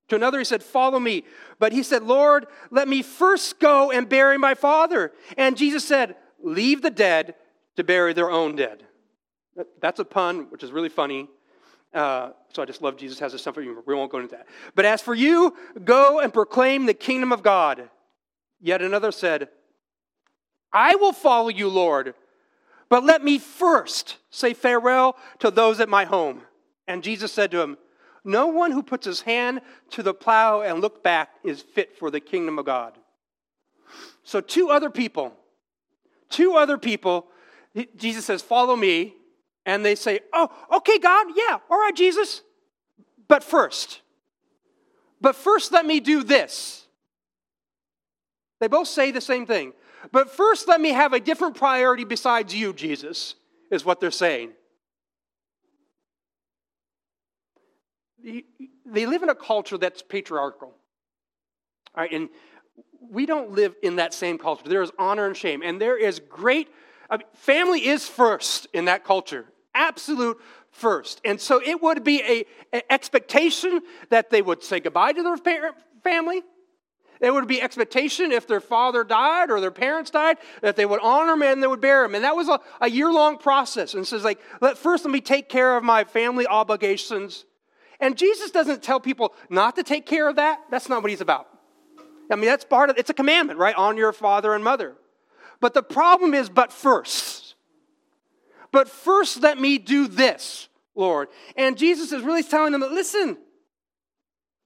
To 0.09 0.15
another, 0.15 0.39
he 0.39 0.45
said, 0.45 0.63
Follow 0.63 0.99
me. 0.99 1.23
But 1.59 1.71
he 1.71 1.83
said, 1.83 2.03
Lord, 2.03 2.47
let 2.71 2.87
me 2.87 3.01
first 3.01 3.59
go 3.59 3.91
and 3.91 4.07
bury 4.07 4.37
my 4.37 4.53
father. 4.53 5.11
And 5.37 5.57
Jesus 5.57 5.85
said, 5.85 6.15
Leave 6.41 6.81
the 6.81 6.91
dead 6.91 7.35
to 7.77 7.83
bury 7.83 8.13
their 8.13 8.29
own 8.29 8.55
dead. 8.55 8.83
That's 9.79 9.99
a 9.99 10.05
pun, 10.05 10.47
which 10.49 10.63
is 10.63 10.71
really 10.71 10.89
funny. 10.89 11.29
Uh, 11.93 12.31
so 12.51 12.63
I 12.63 12.65
just 12.65 12.81
love 12.81 12.97
Jesus 12.97 13.19
has 13.19 13.33
a 13.33 13.39
sense 13.39 13.55
of 13.55 13.63
humor. 13.63 13.81
We 13.85 13.93
won't 13.93 14.11
go 14.11 14.17
into 14.17 14.35
that. 14.35 14.47
But 14.73 14.85
as 14.85 15.01
for 15.01 15.13
you, 15.13 15.55
go 15.83 16.19
and 16.19 16.33
proclaim 16.33 16.85
the 16.85 16.93
kingdom 16.93 17.31
of 17.31 17.43
God. 17.43 17.89
Yet 18.59 18.81
another 18.81 19.11
said, 19.11 19.49
I 20.71 20.95
will 20.95 21.13
follow 21.13 21.49
you, 21.49 21.69
Lord, 21.69 22.15
but 22.89 23.03
let 23.03 23.23
me 23.23 23.37
first 23.37 24.17
say 24.31 24.53
farewell 24.53 25.15
to 25.39 25.51
those 25.51 25.79
at 25.79 25.89
my 25.89 26.05
home. 26.05 26.41
And 26.87 27.03
Jesus 27.03 27.31
said 27.31 27.51
to 27.51 27.61
him, 27.61 27.77
No 28.23 28.47
one 28.47 28.71
who 28.71 28.83
puts 28.83 29.05
his 29.05 29.21
hand 29.21 29.61
to 29.91 30.03
the 30.03 30.13
plow 30.13 30.61
and 30.61 30.81
look 30.81 31.03
back 31.03 31.29
is 31.43 31.61
fit 31.61 31.97
for 31.97 32.09
the 32.09 32.19
kingdom 32.19 32.57
of 32.57 32.65
God. 32.65 32.97
So, 34.23 34.39
two 34.39 34.69
other 34.69 34.89
people, 34.89 35.33
two 36.29 36.53
other 36.53 36.77
people, 36.77 37.27
Jesus 37.97 38.25
says, 38.25 38.41
Follow 38.41 38.75
me 38.75 39.13
and 39.65 39.85
they 39.85 39.95
say, 39.95 40.21
Oh, 40.31 40.49
okay, 40.77 40.99
God, 40.99 41.27
yeah, 41.35 41.59
all 41.69 41.77
right, 41.77 41.95
Jesus. 41.95 42.41
But 43.27 43.43
first, 43.43 44.01
but 45.19 45.35
first, 45.35 45.71
let 45.71 45.85
me 45.85 45.99
do 45.99 46.23
this. 46.23 46.85
They 48.59 48.67
both 48.67 48.87
say 48.87 49.11
the 49.11 49.21
same 49.21 49.45
thing. 49.45 49.73
But 50.11 50.29
first, 50.29 50.67
let 50.67 50.79
me 50.79 50.89
have 50.89 51.13
a 51.13 51.19
different 51.19 51.55
priority 51.55 52.03
besides 52.03 52.53
you, 52.53 52.73
Jesus, 52.73 53.35
is 53.71 53.85
what 53.85 53.99
they're 53.99 54.11
saying. 54.11 54.51
They 58.85 59.05
live 59.05 59.23
in 59.23 59.29
a 59.29 59.35
culture 59.35 59.77
that's 59.77 60.01
patriarchal. 60.01 60.73
All 61.95 62.01
right, 62.03 62.11
and 62.11 62.29
we 63.09 63.25
don't 63.25 63.51
live 63.51 63.75
in 63.83 63.97
that 63.97 64.13
same 64.13 64.37
culture. 64.37 64.67
There 64.67 64.81
is 64.81 64.91
honor 64.97 65.25
and 65.27 65.35
shame, 65.35 65.61
and 65.61 65.79
there 65.79 65.97
is 65.97 66.19
great. 66.19 66.69
I 67.09 67.17
mean, 67.17 67.27
family 67.33 67.85
is 67.85 68.07
first 68.07 68.67
in 68.73 68.85
that 68.85 69.03
culture 69.03 69.45
absolute 69.75 70.39
first. 70.71 71.21
And 71.25 71.39
so 71.39 71.61
it 71.63 71.81
would 71.81 72.03
be 72.03 72.21
a, 72.73 72.81
expectation 72.91 73.81
that 74.09 74.29
they 74.29 74.41
would 74.41 74.63
say 74.63 74.79
goodbye 74.79 75.13
to 75.13 75.23
their 75.23 75.37
parent, 75.37 75.75
family. 76.03 76.41
There 77.21 77.31
would 77.31 77.47
be 77.47 77.61
expectation 77.61 78.31
if 78.31 78.47
their 78.47 78.59
father 78.59 79.03
died 79.03 79.51
or 79.51 79.61
their 79.61 79.71
parents 79.71 80.09
died 80.09 80.37
that 80.61 80.75
they 80.75 80.85
would 80.85 80.99
honor 81.01 81.33
them 81.33 81.43
and 81.43 81.61
they 81.61 81.67
would 81.67 81.79
bury 81.79 82.05
them. 82.05 82.15
And 82.15 82.23
that 82.23 82.35
was 82.35 82.49
a, 82.49 82.59
a 82.81 82.89
year 82.89 83.11
long 83.11 83.37
process. 83.37 83.93
And 83.93 84.05
says, 84.05 84.23
like, 84.23 84.39
let, 84.59 84.77
first 84.77 85.05
let 85.05 85.11
me 85.11 85.21
take 85.21 85.47
care 85.47 85.77
of 85.77 85.83
my 85.83 86.03
family 86.03 86.47
obligations. 86.47 87.45
And 88.03 88.17
Jesus 88.17 88.51
doesn't 88.51 88.83
tell 88.83 88.99
people 88.99 89.33
not 89.49 89.77
to 89.77 89.83
take 89.83 90.05
care 90.05 90.27
of 90.27 90.35
that. 90.35 90.59
That's 90.69 90.89
not 90.89 91.01
what 91.01 91.09
he's 91.09 91.21
about. 91.21 91.47
I 92.29 92.35
mean, 92.35 92.47
that's 92.47 92.65
part 92.65 92.89
of 92.89 92.97
it's 92.97 93.09
a 93.09 93.13
commandment, 93.13 93.57
right? 93.59 93.73
On 93.75 93.95
your 93.95 94.11
father 94.11 94.53
and 94.53 94.61
mother. 94.61 94.95
But 95.61 95.73
the 95.73 95.81
problem 95.81 96.33
is, 96.33 96.49
but 96.49 96.73
first. 96.73 97.55
But 98.73 98.89
first, 98.89 99.41
let 99.41 99.57
me 99.57 99.77
do 99.77 100.09
this, 100.09 100.67
Lord. 100.95 101.29
And 101.55 101.77
Jesus 101.77 102.11
is 102.11 102.23
really 102.23 102.43
telling 102.43 102.73
them, 102.73 102.81
that 102.81 102.91
listen, 102.91 103.37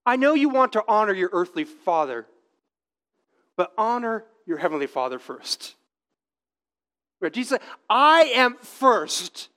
I 0.04 0.16
know 0.16 0.34
you 0.34 0.50
want 0.50 0.74
to 0.74 0.84
honor 0.88 1.14
your 1.14 1.30
earthly 1.32 1.64
father, 1.64 2.26
but 3.56 3.72
honor 3.78 4.26
your 4.48 4.58
heavenly 4.58 4.88
father 4.88 5.20
first. 5.20 5.76
Where 7.20 7.30
Jesus 7.30 7.50
said, 7.50 7.62
I 7.88 8.32
am 8.34 8.56
first. 8.56 9.50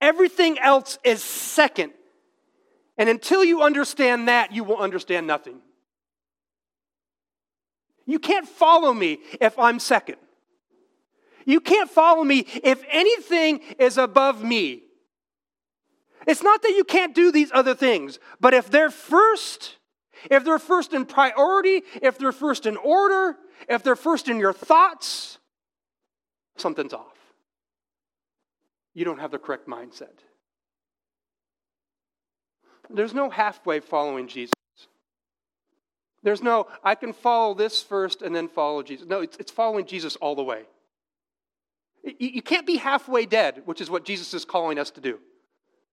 Everything 0.00 0.60
else 0.60 1.00
is 1.02 1.24
second. 1.24 1.92
And 3.00 3.08
until 3.08 3.42
you 3.42 3.62
understand 3.62 4.28
that, 4.28 4.52
you 4.52 4.62
will 4.62 4.76
understand 4.76 5.26
nothing. 5.26 5.62
You 8.04 8.18
can't 8.18 8.46
follow 8.46 8.92
me 8.92 9.20
if 9.40 9.58
I'm 9.58 9.78
second. 9.78 10.18
You 11.46 11.60
can't 11.60 11.88
follow 11.88 12.22
me 12.22 12.40
if 12.62 12.84
anything 12.90 13.60
is 13.78 13.96
above 13.96 14.44
me. 14.44 14.82
It's 16.26 16.42
not 16.42 16.60
that 16.60 16.74
you 16.76 16.84
can't 16.84 17.14
do 17.14 17.32
these 17.32 17.50
other 17.54 17.74
things, 17.74 18.18
but 18.38 18.52
if 18.52 18.70
they're 18.70 18.90
first, 18.90 19.76
if 20.30 20.44
they're 20.44 20.58
first 20.58 20.92
in 20.92 21.06
priority, 21.06 21.80
if 22.02 22.18
they're 22.18 22.32
first 22.32 22.66
in 22.66 22.76
order, 22.76 23.34
if 23.66 23.82
they're 23.82 23.96
first 23.96 24.28
in 24.28 24.38
your 24.38 24.52
thoughts, 24.52 25.38
something's 26.58 26.92
off. 26.92 27.16
You 28.92 29.06
don't 29.06 29.20
have 29.20 29.30
the 29.30 29.38
correct 29.38 29.66
mindset. 29.66 30.18
There's 32.92 33.14
no 33.14 33.30
halfway 33.30 33.80
following 33.80 34.26
Jesus. 34.26 34.52
There's 36.22 36.42
no, 36.42 36.66
I 36.84 36.94
can 36.94 37.12
follow 37.12 37.54
this 37.54 37.82
first 37.82 38.20
and 38.22 38.34
then 38.34 38.48
follow 38.48 38.82
Jesus. 38.82 39.06
No, 39.08 39.20
it's, 39.20 39.36
it's 39.38 39.50
following 39.50 39.86
Jesus 39.86 40.16
all 40.16 40.34
the 40.34 40.42
way. 40.42 40.64
You 42.18 42.42
can't 42.42 42.66
be 42.66 42.76
halfway 42.76 43.26
dead, 43.26 43.62
which 43.66 43.80
is 43.80 43.90
what 43.90 44.04
Jesus 44.04 44.32
is 44.32 44.44
calling 44.44 44.78
us 44.78 44.90
to 44.92 45.00
do 45.00 45.18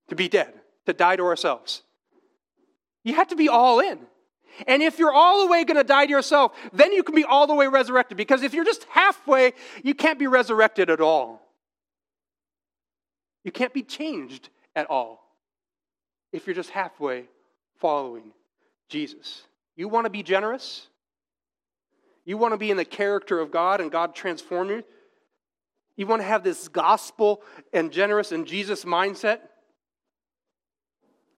to 0.08 0.14
be 0.14 0.26
dead, 0.26 0.54
to 0.86 0.94
die 0.94 1.16
to 1.16 1.22
ourselves. 1.22 1.82
You 3.04 3.14
have 3.14 3.28
to 3.28 3.36
be 3.36 3.48
all 3.48 3.78
in. 3.80 3.98
And 4.66 4.82
if 4.82 4.98
you're 4.98 5.12
all 5.12 5.42
the 5.44 5.52
way 5.52 5.64
going 5.64 5.76
to 5.76 5.84
die 5.84 6.06
to 6.06 6.10
yourself, 6.10 6.52
then 6.72 6.92
you 6.92 7.02
can 7.02 7.14
be 7.14 7.24
all 7.24 7.46
the 7.46 7.54
way 7.54 7.66
resurrected. 7.66 8.16
Because 8.16 8.42
if 8.42 8.54
you're 8.54 8.64
just 8.64 8.84
halfway, 8.84 9.52
you 9.82 9.94
can't 9.94 10.18
be 10.18 10.26
resurrected 10.26 10.88
at 10.88 11.02
all. 11.02 11.42
You 13.44 13.52
can't 13.52 13.74
be 13.74 13.82
changed 13.82 14.48
at 14.74 14.88
all 14.88 15.27
if 16.32 16.46
you're 16.46 16.54
just 16.54 16.70
halfway 16.70 17.24
following 17.80 18.32
Jesus. 18.88 19.42
You 19.76 19.88
want 19.88 20.06
to 20.06 20.10
be 20.10 20.22
generous? 20.22 20.88
You 22.24 22.36
want 22.36 22.52
to 22.52 22.58
be 22.58 22.70
in 22.70 22.76
the 22.76 22.84
character 22.84 23.40
of 23.40 23.50
God 23.50 23.80
and 23.80 23.90
God 23.90 24.14
transform 24.14 24.70
you? 24.70 24.84
You 25.96 26.06
want 26.06 26.22
to 26.22 26.28
have 26.28 26.44
this 26.44 26.68
gospel 26.68 27.42
and 27.72 27.90
generous 27.90 28.32
and 28.32 28.46
Jesus 28.46 28.84
mindset? 28.84 29.40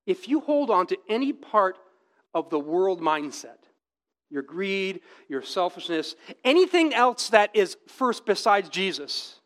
If 0.07 0.29
you 0.29 0.41
hold 0.41 0.71
on 0.71 0.87
to 0.89 0.99
any 1.09 1.33
part 1.33 1.77
of 2.35 2.51
the 2.51 2.59
world 2.59 3.01
mindset, 3.01 3.59
your 4.31 4.43
greed, 4.43 5.01
your 5.29 5.43
selfishness, 5.43 6.15
anything 6.45 6.93
else 6.95 7.31
that 7.31 7.51
is 7.55 7.77
first 7.89 8.27
besides 8.27 8.69
Jesus, 8.69 9.41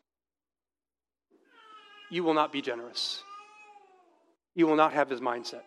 you 2.09 2.23
will 2.23 2.33
not 2.33 2.51
be 2.51 2.61
generous. 2.61 3.23
You 4.55 4.67
will 4.67 4.75
not 4.75 4.93
have 4.93 5.09
his 5.09 5.19
mindset. 5.19 5.61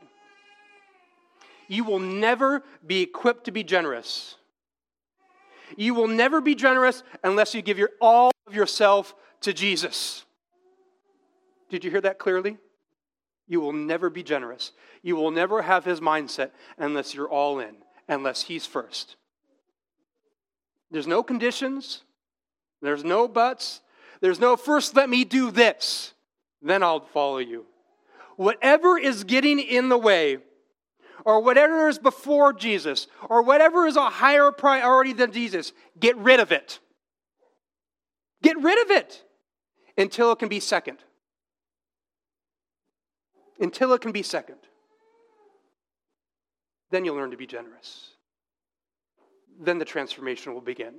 You 1.69 1.85
will 1.85 1.99
never 1.99 2.65
be 2.87 3.03
equipped 3.03 3.45
to 3.45 3.51
be 3.51 3.63
generous. 3.63 4.37
You 5.77 5.95
will 5.95 6.09
never 6.09 6.41
be 6.41 6.55
generous 6.55 7.03
unless 7.23 7.55
you 7.55 7.61
give 7.61 7.79
your 7.79 7.91
all 8.01 8.31
of 8.47 8.55
yourself 8.55 9.15
to 9.43 9.53
Jesus. 9.53 10.25
Did 11.69 11.85
you 11.85 11.91
hear 11.91 12.01
that 12.01 12.19
clearly? 12.19 12.57
You 13.47 13.61
will 13.61 13.73
never 13.73 14.09
be 14.09 14.23
generous. 14.23 14.73
You 15.03 15.17
will 15.17 15.31
never 15.31 15.63
have 15.63 15.85
his 15.85 16.01
mindset 16.01 16.51
unless 16.79 17.15
you're 17.15 17.29
all 17.29 17.61
in, 17.61 17.77
unless 18.09 18.43
he's 18.43 18.67
first. 18.67 19.17
There's 20.91 21.07
no 21.07 21.23
conditions, 21.23 22.03
there's 22.81 23.05
no 23.05 23.29
buts, 23.29 23.83
there's 24.21 24.41
no 24.41 24.57
first 24.57 24.97
let 24.97 25.11
me 25.11 25.25
do 25.25 25.51
this, 25.51 26.15
then 26.63 26.83
I'll 26.83 27.01
follow 27.01 27.39
you. 27.39 27.67
Whatever 28.39 28.97
is 28.97 29.25
getting 29.25 29.59
in 29.59 29.89
the 29.89 29.99
way, 29.99 30.39
or 31.25 31.43
whatever 31.43 31.89
is 31.89 31.99
before 31.99 32.53
Jesus, 32.53 33.09
or 33.29 33.43
whatever 33.43 33.85
is 33.85 33.97
a 33.97 34.09
higher 34.09 34.53
priority 34.53 35.13
than 35.13 35.33
Jesus, 35.33 35.73
get 35.99 36.17
rid 36.17 36.39
of 36.39 36.53
it. 36.53 36.79
Get 38.41 38.57
rid 38.63 38.81
of 38.85 38.93
it 38.93 39.25
until 39.97 40.31
it 40.31 40.39
can 40.39 40.49
be 40.49 40.61
second. 40.61 40.99
Until 43.59 43.93
it 43.93 44.01
can 44.01 44.13
be 44.13 44.23
second. 44.23 44.59
Then 46.93 47.05
you'll 47.05 47.17
learn 47.17 47.33
to 47.33 47.37
be 47.37 47.49
generous. 47.49 48.15
then 49.61 49.79
the 49.79 49.85
transformation 49.85 50.55
will 50.55 50.61
begin. 50.61 50.95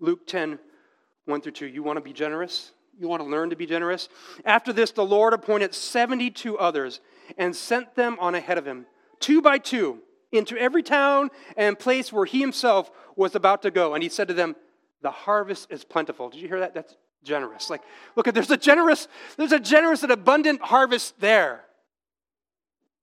Luke 0.00 0.26
10, 0.26 0.58
1 1.26 1.40
through 1.42 1.52
2. 1.52 1.66
You 1.66 1.82
want 1.82 1.98
to 1.98 2.00
be 2.00 2.14
generous? 2.14 2.72
You 2.98 3.08
want 3.08 3.22
to 3.22 3.28
learn 3.28 3.50
to 3.50 3.56
be 3.56 3.66
generous? 3.66 4.08
After 4.44 4.72
this, 4.72 4.90
the 4.90 5.04
Lord 5.04 5.32
appointed 5.32 5.74
72 5.74 6.58
others 6.58 7.00
and 7.36 7.54
sent 7.54 7.94
them 7.94 8.16
on 8.20 8.34
ahead 8.34 8.58
of 8.58 8.66
him, 8.66 8.86
two 9.20 9.42
by 9.42 9.58
two, 9.58 9.98
into 10.32 10.56
every 10.56 10.82
town 10.82 11.30
and 11.56 11.78
place 11.78 12.12
where 12.12 12.24
he 12.24 12.40
himself 12.40 12.90
was 13.14 13.34
about 13.34 13.62
to 13.62 13.70
go. 13.70 13.94
And 13.94 14.02
he 14.02 14.08
said 14.08 14.28
to 14.28 14.34
them, 14.34 14.56
The 15.02 15.10
harvest 15.10 15.70
is 15.70 15.84
plentiful. 15.84 16.30
Did 16.30 16.40
you 16.40 16.48
hear 16.48 16.60
that? 16.60 16.74
That's 16.74 16.96
generous. 17.22 17.68
Like, 17.68 17.82
look, 18.14 18.32
there's 18.32 18.50
a 18.50 18.56
generous, 18.56 19.08
there's 19.36 19.52
a 19.52 19.60
generous 19.60 20.02
and 20.02 20.12
abundant 20.12 20.62
harvest 20.62 21.20
there. 21.20 21.64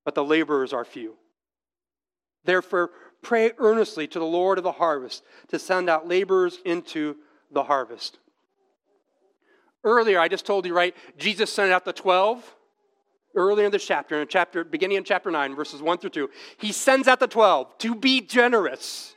But 0.06 0.16
the 0.16 0.24
laborers 0.24 0.74
are 0.74 0.86
few. 0.86 1.16
Therefore, 2.46 2.92
pray 3.22 3.52
earnestly 3.58 4.08
to 4.08 4.20
the 4.20 4.26
Lord 4.26 4.58
of 4.58 4.64
the 4.64 4.74
harvest 4.74 5.24
to 5.50 5.60
send 5.60 5.90
out 5.90 6.08
laborers 6.08 6.60
into 6.66 7.16
the 7.52 7.64
harvest. 7.64 8.20
Earlier, 9.84 10.20
I 10.20 10.28
just 10.28 10.46
told 10.46 10.66
you, 10.66 10.74
right? 10.74 10.96
Jesus 11.18 11.52
sent 11.52 11.72
out 11.72 11.86
the 11.86 11.94
12 11.94 12.56
earlier 13.36 13.66
in 13.66 13.72
the 13.72 13.80
chapter, 13.80 14.22
in 14.22 14.28
chapter, 14.28 14.64
beginning 14.64 14.98
in 14.98 15.04
chapter 15.04 15.32
9, 15.32 15.56
verses 15.56 15.82
1 15.82 15.98
through 15.98 16.12
2. 16.12 16.30
He 16.58 16.72
sends 16.72 17.08
out 17.08 17.20
the 17.20 17.28
12 17.28 17.78
to 17.80 17.96
be 17.96 18.22
generous, 18.22 19.16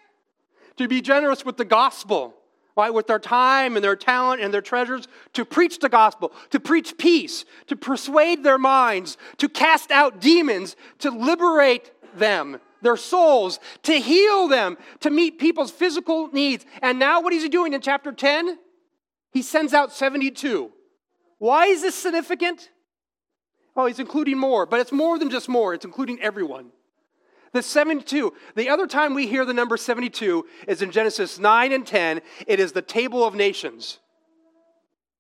to 0.77 0.89
be 0.89 1.01
generous 1.01 1.45
with 1.45 1.57
the 1.57 1.65
gospel, 1.65 2.35
right? 2.77 2.93
With 2.93 3.07
their 3.07 3.19
time 3.19 3.77
and 3.77 3.85
their 3.85 3.97
talent 3.97 4.43
and 4.43 4.53
their 4.53 4.63
treasures, 4.63 5.07
to 5.35 5.45
preach 5.45 5.79
the 5.79 5.89
gospel, 5.89 6.33
to 6.51 6.59
preach 6.59 6.99
peace, 6.99 7.45
to 7.69 7.77
persuade 7.77 8.43
their 8.43 8.59
minds, 8.59 9.17
to 9.39 9.49
cast 9.49 9.91
out 9.91 10.21
demons, 10.21 10.77
to 10.99 11.11
liberate 11.11 11.93
them 12.17 12.61
their 12.83 12.97
souls, 12.97 13.59
to 13.83 13.95
heal 13.95 14.49
them, 14.49 14.77
to 15.01 15.11
meet 15.11 15.39
people's 15.39 15.71
physical 15.71 16.29
needs. 16.29 16.65
And 16.83 16.99
now, 16.99 17.21
what 17.21 17.33
is 17.33 17.43
he 17.43 17.49
doing 17.49 17.73
in 17.73 17.81
chapter 17.81 18.13
10? 18.13 18.59
He 19.37 19.43
sends 19.43 19.75
out 19.75 19.93
72. 19.93 20.73
Why 21.37 21.67
is 21.67 21.83
this 21.83 21.95
significant? 21.95 22.71
Oh, 23.77 23.85
he's 23.85 23.99
including 23.99 24.39
more, 24.39 24.65
but 24.65 24.81
it's 24.81 24.93
more 24.93 25.19
than 25.19 25.29
just 25.29 25.47
more, 25.47 25.75
it's 25.75 25.85
including 25.85 26.23
everyone. 26.23 26.71
The 27.53 27.63
72, 27.63 28.33
the 28.55 28.71
other 28.71 28.87
time 28.87 29.13
we 29.13 29.27
hear 29.27 29.45
the 29.45 29.53
number 29.53 29.77
72 29.77 30.47
is 30.67 30.81
in 30.81 30.91
Genesis 30.91 31.39
9 31.39 31.71
and 31.71 31.87
10. 31.87 32.23
It 32.47 32.61
is 32.61 32.73
the 32.73 32.81
table 32.81 33.27
of 33.27 33.35
nations 33.35 33.99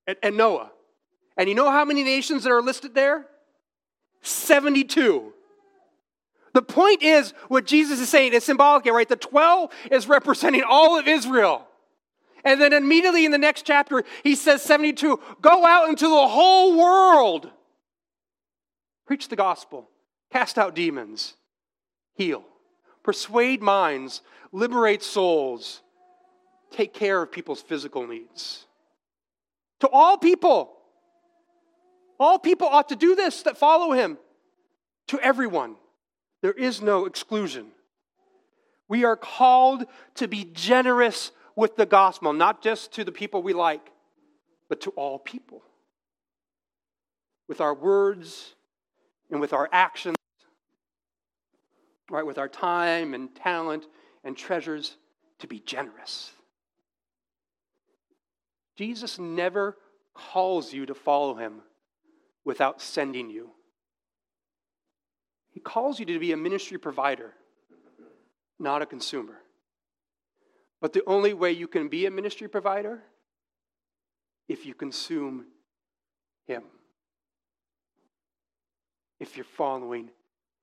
and, 0.06 0.16
and 0.22 0.34
Noah. 0.34 0.70
And 1.36 1.46
you 1.50 1.54
know 1.54 1.70
how 1.70 1.84
many 1.84 2.02
nations 2.02 2.44
that 2.44 2.52
are 2.52 2.62
listed 2.62 2.94
there? 2.94 3.26
72. 4.22 5.30
The 6.54 6.62
point 6.62 7.02
is, 7.02 7.34
what 7.48 7.66
Jesus 7.66 8.00
is 8.00 8.08
saying 8.08 8.32
is 8.32 8.44
symbolic, 8.44 8.86
right? 8.86 9.06
The 9.06 9.16
12 9.16 9.70
is 9.90 10.08
representing 10.08 10.62
all 10.66 10.98
of 10.98 11.06
Israel. 11.06 11.65
And 12.46 12.60
then 12.60 12.72
immediately 12.72 13.26
in 13.26 13.32
the 13.32 13.38
next 13.38 13.66
chapter, 13.66 14.04
he 14.22 14.36
says 14.36 14.62
72 14.62 15.20
go 15.42 15.66
out 15.66 15.88
into 15.88 16.08
the 16.08 16.28
whole 16.28 16.78
world, 16.78 17.50
preach 19.04 19.28
the 19.28 19.34
gospel, 19.34 19.90
cast 20.32 20.56
out 20.56 20.76
demons, 20.76 21.34
heal, 22.14 22.44
persuade 23.02 23.62
minds, 23.62 24.22
liberate 24.52 25.02
souls, 25.02 25.82
take 26.70 26.94
care 26.94 27.20
of 27.20 27.32
people's 27.32 27.62
physical 27.62 28.06
needs. 28.06 28.66
To 29.80 29.88
all 29.88 30.16
people. 30.16 30.72
All 32.18 32.38
people 32.38 32.68
ought 32.68 32.88
to 32.90 32.96
do 32.96 33.16
this 33.16 33.42
that 33.42 33.58
follow 33.58 33.92
him. 33.92 34.18
To 35.08 35.18
everyone. 35.18 35.74
There 36.42 36.52
is 36.52 36.80
no 36.80 37.06
exclusion. 37.06 37.66
We 38.88 39.04
are 39.04 39.16
called 39.16 39.84
to 40.14 40.28
be 40.28 40.44
generous 40.44 41.32
with 41.56 41.74
the 41.76 41.86
gospel, 41.86 42.32
not 42.32 42.62
just 42.62 42.92
to 42.92 43.04
the 43.04 43.10
people 43.10 43.42
we 43.42 43.54
like, 43.54 43.90
but 44.68 44.82
to 44.82 44.90
all 44.90 45.18
people. 45.18 45.62
With 47.48 47.60
our 47.60 47.74
words 47.74 48.54
and 49.30 49.40
with 49.40 49.52
our 49.52 49.68
actions, 49.72 50.16
right, 52.10 52.26
with 52.26 52.38
our 52.38 52.48
time 52.48 53.14
and 53.14 53.34
talent 53.34 53.86
and 54.22 54.36
treasures, 54.36 54.96
to 55.38 55.46
be 55.46 55.60
generous. 55.60 56.32
Jesus 58.76 59.18
never 59.18 59.76
calls 60.14 60.72
you 60.72 60.86
to 60.86 60.94
follow 60.94 61.34
him 61.34 61.60
without 62.44 62.80
sending 62.80 63.30
you. 63.30 63.50
He 65.50 65.60
calls 65.60 65.98
you 65.98 66.06
to 66.06 66.18
be 66.18 66.32
a 66.32 66.36
ministry 66.36 66.78
provider, 66.78 67.32
not 68.58 68.82
a 68.82 68.86
consumer. 68.86 69.38
But 70.86 70.92
the 70.92 71.02
only 71.04 71.34
way 71.34 71.50
you 71.50 71.66
can 71.66 71.88
be 71.88 72.06
a 72.06 72.12
ministry 72.12 72.46
provider 72.46 73.02
if 74.48 74.64
you 74.64 74.72
consume 74.72 75.46
him. 76.46 76.62
If 79.18 79.36
you're 79.36 79.42
following 79.42 80.10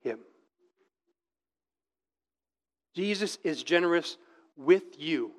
him. 0.00 0.20
Jesus 2.94 3.36
is 3.44 3.62
generous 3.62 4.16
with 4.56 4.98
you 4.98 5.32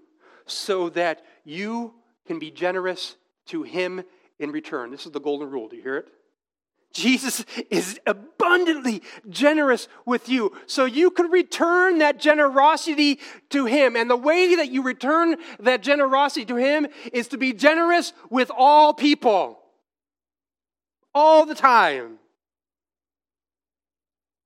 so 0.45 0.89
that 0.89 1.25
you 1.43 1.95
can 2.27 2.37
be 2.37 2.51
generous 2.51 3.15
to 3.47 3.63
him 3.63 4.03
in 4.37 4.51
return. 4.51 4.91
This 4.91 5.07
is 5.07 5.11
the 5.11 5.19
golden 5.19 5.49
rule. 5.49 5.67
Do 5.67 5.77
you 5.77 5.81
hear 5.81 5.97
it? 5.97 6.09
Jesus 6.95 7.43
is 7.69 7.99
abundantly 8.07 9.03
generous 9.29 9.89
with 10.05 10.29
you. 10.29 10.53
So 10.65 10.85
you 10.85 11.11
can 11.11 11.29
return 11.29 11.97
that 11.97 12.21
generosity 12.21 13.19
to 13.49 13.65
Him. 13.65 13.97
And 13.97 14.09
the 14.09 14.15
way 14.15 14.55
that 14.55 14.71
you 14.71 14.81
return 14.81 15.35
that 15.59 15.83
generosity 15.83 16.45
to 16.45 16.55
Him 16.55 16.87
is 17.11 17.27
to 17.27 17.37
be 17.37 17.51
generous 17.51 18.13
with 18.29 18.49
all 18.55 18.93
people. 18.93 19.59
All 21.13 21.45
the 21.45 21.53
time. 21.53 22.17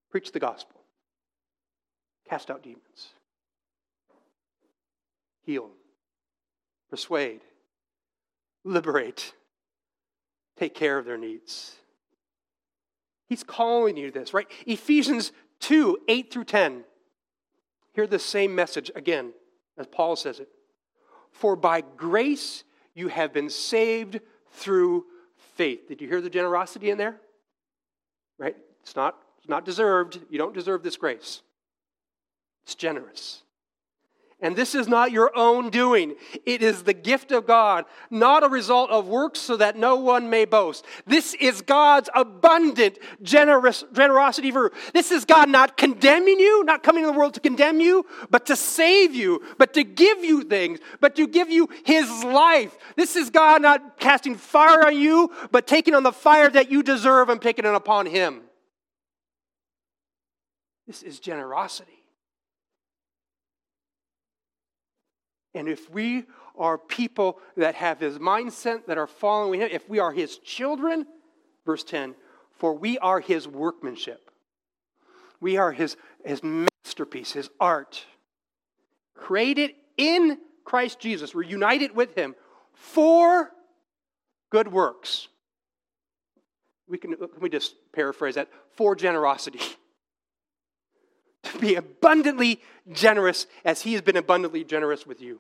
Preach 0.10 0.32
the 0.32 0.40
gospel, 0.40 0.82
cast 2.28 2.50
out 2.50 2.64
demons, 2.64 3.10
heal, 5.44 5.70
persuade, 6.90 7.42
liberate, 8.64 9.34
take 10.58 10.74
care 10.74 10.98
of 10.98 11.06
their 11.06 11.20
needs. 11.20 11.79
He's 13.30 13.44
calling 13.44 13.96
you 13.96 14.12
to 14.12 14.20
this, 14.20 14.34
right? 14.34 14.48
Ephesians 14.66 15.32
2 15.60 16.00
8 16.08 16.34
through 16.34 16.46
10. 16.46 16.84
Hear 17.94 18.08
the 18.08 18.20
same 18.20 18.56
message 18.56 18.92
again, 18.96 19.34
as 19.78 19.88
Paul 19.88 20.16
says 20.16 20.40
it. 20.40 20.50
For 21.32 21.56
by 21.56 21.82
grace 21.82 22.64
you 22.96 23.08
have 23.08 23.32
been 23.32 23.50
saved 23.50 24.20
through 24.52 25.06
faith. 25.56 25.88
Did 25.88 26.02
you 26.02 26.08
hear 26.08 26.22
the 26.22 26.30
generosity 26.30 26.90
in 26.90 26.98
there? 26.98 27.22
Right? 28.40 28.58
It's 28.82 28.96
not, 28.96 29.16
it's 29.38 29.50
not 29.50 29.64
deserved. 29.64 30.20
You 30.30 30.40
don't 30.40 30.54
deserve 30.54 30.82
this 30.82 30.98
grace. 30.98 31.44
It's 32.64 32.76
generous. 32.76 33.44
And 34.42 34.56
this 34.56 34.74
is 34.74 34.88
not 34.88 35.12
your 35.12 35.36
own 35.36 35.70
doing. 35.70 36.16
It 36.46 36.64
is 36.64 36.84
the 36.84 36.94
gift 36.94 37.34
of 37.34 37.46
God, 37.46 37.84
not 38.10 38.42
a 38.42 38.48
result 38.48 38.90
of 38.90 39.06
works 39.06 39.40
so 39.40 39.58
that 39.58 39.76
no 39.76 39.98
one 39.98 40.30
may 40.30 40.46
boast. 40.46 40.86
This 41.06 41.34
is 41.34 41.62
God's 41.62 42.10
abundant 42.16 43.00
generous, 43.22 43.84
generosity 43.92 44.52
for. 44.52 44.72
This 44.94 45.12
is 45.12 45.26
God 45.26 45.50
not 45.50 45.76
condemning 45.76 46.40
you, 46.40 46.64
not 46.64 46.84
coming 46.84 47.04
in 47.04 47.12
the 47.12 47.18
world 47.18 47.34
to 47.34 47.42
condemn 47.42 47.82
you, 47.82 48.06
but 48.30 48.46
to 48.46 48.56
save 48.56 49.14
you, 49.14 49.44
but 49.58 49.74
to 49.74 49.84
give 49.84 50.24
you 50.24 50.44
things, 50.44 50.80
but 51.02 51.18
to 51.18 51.28
give 51.28 51.50
you 51.50 51.68
his 51.84 52.24
life. 52.24 52.78
This 52.96 53.18
is 53.18 53.30
God 53.30 53.62
not 53.62 54.00
casting 54.00 54.36
fire 54.36 54.88
on 54.88 54.98
you, 54.98 55.32
but 55.52 55.68
taking 55.68 55.94
on 55.94 56.04
the 56.04 56.14
fire 56.14 56.50
that 56.50 56.72
you 56.72 56.82
deserve 56.82 57.28
and 57.28 57.42
taking 57.42 57.66
it 57.66 57.76
upon 57.76 58.06
him. 58.06 58.44
This 60.88 61.04
is 61.04 61.20
generosity. 61.20 61.99
And 65.54 65.68
if 65.68 65.90
we 65.90 66.26
are 66.58 66.78
people 66.78 67.40
that 67.58 67.76
have 67.76 68.00
his 68.00 68.20
mindset, 68.20 68.86
that 68.86 68.98
are 68.98 69.08
following 69.08 69.62
him, 69.62 69.70
if 69.72 69.88
we 69.90 70.00
are 70.00 70.12
his 70.12 70.38
children, 70.38 71.06
verse 71.66 71.84
10, 71.84 72.16
for 72.52 72.74
we 72.74 72.98
are 73.00 73.20
his 73.20 73.48
workmanship. 73.48 74.30
We 75.40 75.58
are 75.58 75.72
his, 75.72 75.96
his 76.26 76.42
masterpiece, 76.44 77.32
his 77.32 77.50
art. 77.60 78.06
Created 79.16 79.72
in 79.98 80.38
Christ 80.66 81.00
Jesus. 81.00 81.34
We're 81.34 81.44
united 81.44 81.96
with 81.96 82.16
him 82.16 82.36
for 82.74 83.52
good 84.50 84.72
works. 84.72 85.30
We 86.88 86.98
can, 86.98 87.16
let 87.20 87.42
me 87.42 87.50
just 87.50 87.76
paraphrase 87.94 88.36
that 88.36 88.50
for 88.76 88.96
generosity. 88.96 89.62
to 91.44 91.58
be 91.60 91.76
abundantly 91.76 92.62
generous 92.92 93.48
as 93.64 93.82
he 93.82 93.94
has 93.94 94.02
been 94.02 94.18
abundantly 94.18 94.64
generous 94.64 95.06
with 95.06 95.22
you. 95.22 95.40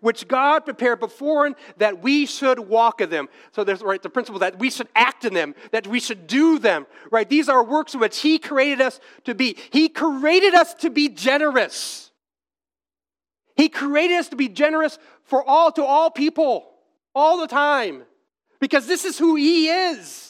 which 0.00 0.28
God 0.28 0.64
prepared 0.64 1.00
beforehand 1.00 1.56
that 1.76 2.02
we 2.02 2.26
should 2.26 2.58
walk 2.58 3.00
in 3.00 3.10
them. 3.10 3.28
So 3.52 3.64
there's 3.64 3.82
right 3.82 4.02
the 4.02 4.10
principle 4.10 4.40
that 4.40 4.58
we 4.58 4.70
should 4.70 4.88
act 4.94 5.24
in 5.24 5.34
them, 5.34 5.54
that 5.72 5.86
we 5.86 6.00
should 6.00 6.26
do 6.26 6.58
them. 6.58 6.86
Right? 7.10 7.28
These 7.28 7.48
are 7.48 7.62
works 7.62 7.94
which 7.94 8.18
He 8.20 8.38
created 8.38 8.80
us 8.80 9.00
to 9.24 9.34
be. 9.34 9.56
He 9.70 9.88
created 9.88 10.54
us 10.54 10.74
to 10.74 10.90
be 10.90 11.08
generous. 11.08 12.10
He 13.56 13.68
created 13.68 14.18
us 14.18 14.28
to 14.30 14.36
be 14.36 14.48
generous 14.48 14.98
for 15.24 15.46
all 15.46 15.70
to 15.72 15.84
all 15.84 16.10
people, 16.10 16.70
all 17.14 17.38
the 17.40 17.46
time. 17.46 18.02
Because 18.58 18.86
this 18.86 19.04
is 19.04 19.18
who 19.18 19.36
He 19.36 19.68
is. 19.68 20.29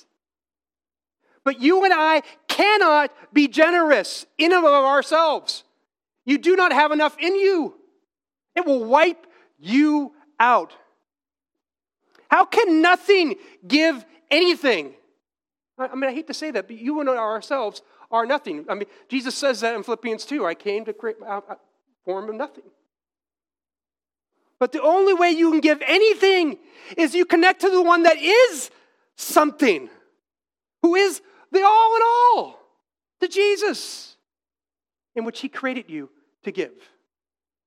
But 1.45 1.61
you 1.61 1.85
and 1.85 1.93
I 1.95 2.23
cannot 2.49 3.13
be 3.33 3.49
generous 3.49 4.27
in 4.39 4.53
and 4.53 4.65
of 4.65 4.73
ourselves. 4.73 5.65
You 6.25 6.39
do 6.39 6.57
not 6.57 6.73
have 6.73 6.93
enough 6.93 7.17
in 7.19 7.35
you. 7.35 7.75
It 8.55 8.67
will 8.67 8.85
wipe 8.85 9.27
you 9.59 10.13
out. 10.39 10.73
How 12.31 12.45
can 12.45 12.83
nothing 12.83 13.37
give 13.67 14.05
anything? 14.31 14.95
I 15.79 15.95
mean, 15.95 16.11
I 16.11 16.13
hate 16.13 16.27
to 16.27 16.35
say 16.35 16.51
that, 16.51 16.67
but 16.67 16.77
you 16.77 17.01
and 17.01 17.09
I 17.09 17.17
ourselves 17.17 17.83
are 18.11 18.27
nothing. 18.27 18.67
I 18.69 18.75
mean, 18.75 18.87
Jesus 19.09 19.35
says 19.35 19.61
that 19.61 19.75
in 19.75 19.83
Philippians 19.83 20.25
2 20.27 20.45
I 20.45 20.55
came 20.55 20.85
to 20.85 20.93
create 20.93 21.17
a 21.27 21.43
form 22.05 22.29
of 22.29 22.35
nothing. 22.35 22.65
But 24.59 24.73
the 24.73 24.83
only 24.83 25.15
way 25.15 25.31
you 25.31 25.51
can 25.51 25.61
give 25.61 25.83
anything 25.87 26.59
is 26.97 27.15
you 27.15 27.25
connect 27.25 27.63
to 27.63 27.71
the 27.71 27.83
one 27.83 28.03
that 28.03 28.19
is 28.19 28.71
something, 29.17 29.89
who 30.83 30.95
is 30.95 31.21
the 31.51 31.63
all 31.63 31.97
in 31.97 32.03
all, 32.03 32.61
to 33.21 33.29
Jesus, 33.29 34.17
in 35.15 35.25
which 35.25 35.41
He 35.41 35.49
created 35.49 35.89
you 35.89 36.11
to 36.45 36.51
give, 36.51 36.73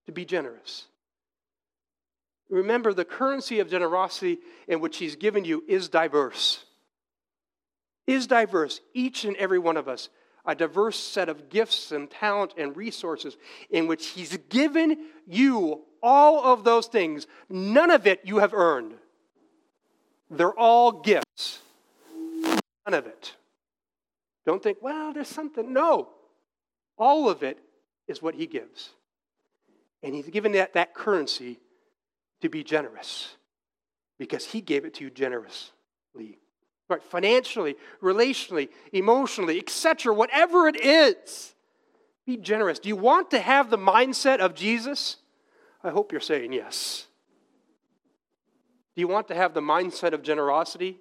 to 0.05 0.11
be 0.11 0.25
generous. 0.25 0.85
Remember, 2.49 2.93
the 2.93 3.05
currency 3.05 3.59
of 3.59 3.69
generosity 3.69 4.39
in 4.67 4.79
which 4.79 4.97
He's 4.97 5.15
given 5.15 5.43
you 5.45 5.63
is 5.67 5.89
diverse. 5.89 6.65
Is 8.05 8.27
diverse, 8.27 8.81
each 8.93 9.25
and 9.25 9.35
every 9.37 9.59
one 9.59 9.77
of 9.77 9.87
us, 9.87 10.09
a 10.45 10.53
diverse 10.53 10.99
set 10.99 11.29
of 11.29 11.49
gifts 11.49 11.91
and 11.91 12.11
talent 12.11 12.53
and 12.57 12.75
resources 12.75 13.37
in 13.69 13.87
which 13.87 14.07
He's 14.07 14.37
given 14.49 14.97
you 15.25 15.83
all 16.01 16.43
of 16.43 16.63
those 16.63 16.87
things. 16.87 17.27
None 17.49 17.89
of 17.89 18.05
it 18.05 18.21
you 18.25 18.39
have 18.39 18.53
earned. 18.53 18.95
They're 20.29 20.53
all 20.53 20.91
gifts. 20.91 21.62
None 22.87 22.93
of 22.93 23.07
it. 23.07 23.35
Don't 24.45 24.61
think, 24.61 24.79
well, 24.81 25.13
there's 25.13 25.27
something. 25.27 25.71
No. 25.71 26.09
All 26.97 27.29
of 27.29 27.43
it 27.43 27.59
is 28.07 28.21
what 28.21 28.35
he 28.35 28.45
gives. 28.45 28.91
And 30.01 30.13
he's 30.13 30.29
given 30.29 30.51
that, 30.53 30.73
that 30.73 30.93
currency 30.93 31.59
to 32.41 32.49
be 32.49 32.63
generous 32.63 33.35
because 34.19 34.45
he 34.45 34.61
gave 34.61 34.83
it 34.85 34.95
to 34.95 35.05
you 35.05 35.09
generously. 35.09 36.39
Right? 36.89 37.01
Financially, 37.01 37.75
relationally, 38.01 38.69
emotionally, 38.91 39.57
etc., 39.57 40.13
whatever 40.13 40.67
it 40.67 40.75
is, 40.75 41.55
be 42.25 42.37
generous. 42.37 42.79
Do 42.79 42.89
you 42.89 42.97
want 42.97 43.31
to 43.31 43.39
have 43.39 43.69
the 43.69 43.77
mindset 43.77 44.39
of 44.39 44.53
Jesus? 44.53 45.17
I 45.83 45.89
hope 45.89 46.11
you're 46.11 46.21
saying 46.21 46.53
yes. 46.53 47.07
Do 48.95 49.01
you 49.01 49.07
want 49.07 49.27
to 49.29 49.35
have 49.35 49.53
the 49.53 49.61
mindset 49.61 50.13
of 50.13 50.21
generosity? 50.21 50.99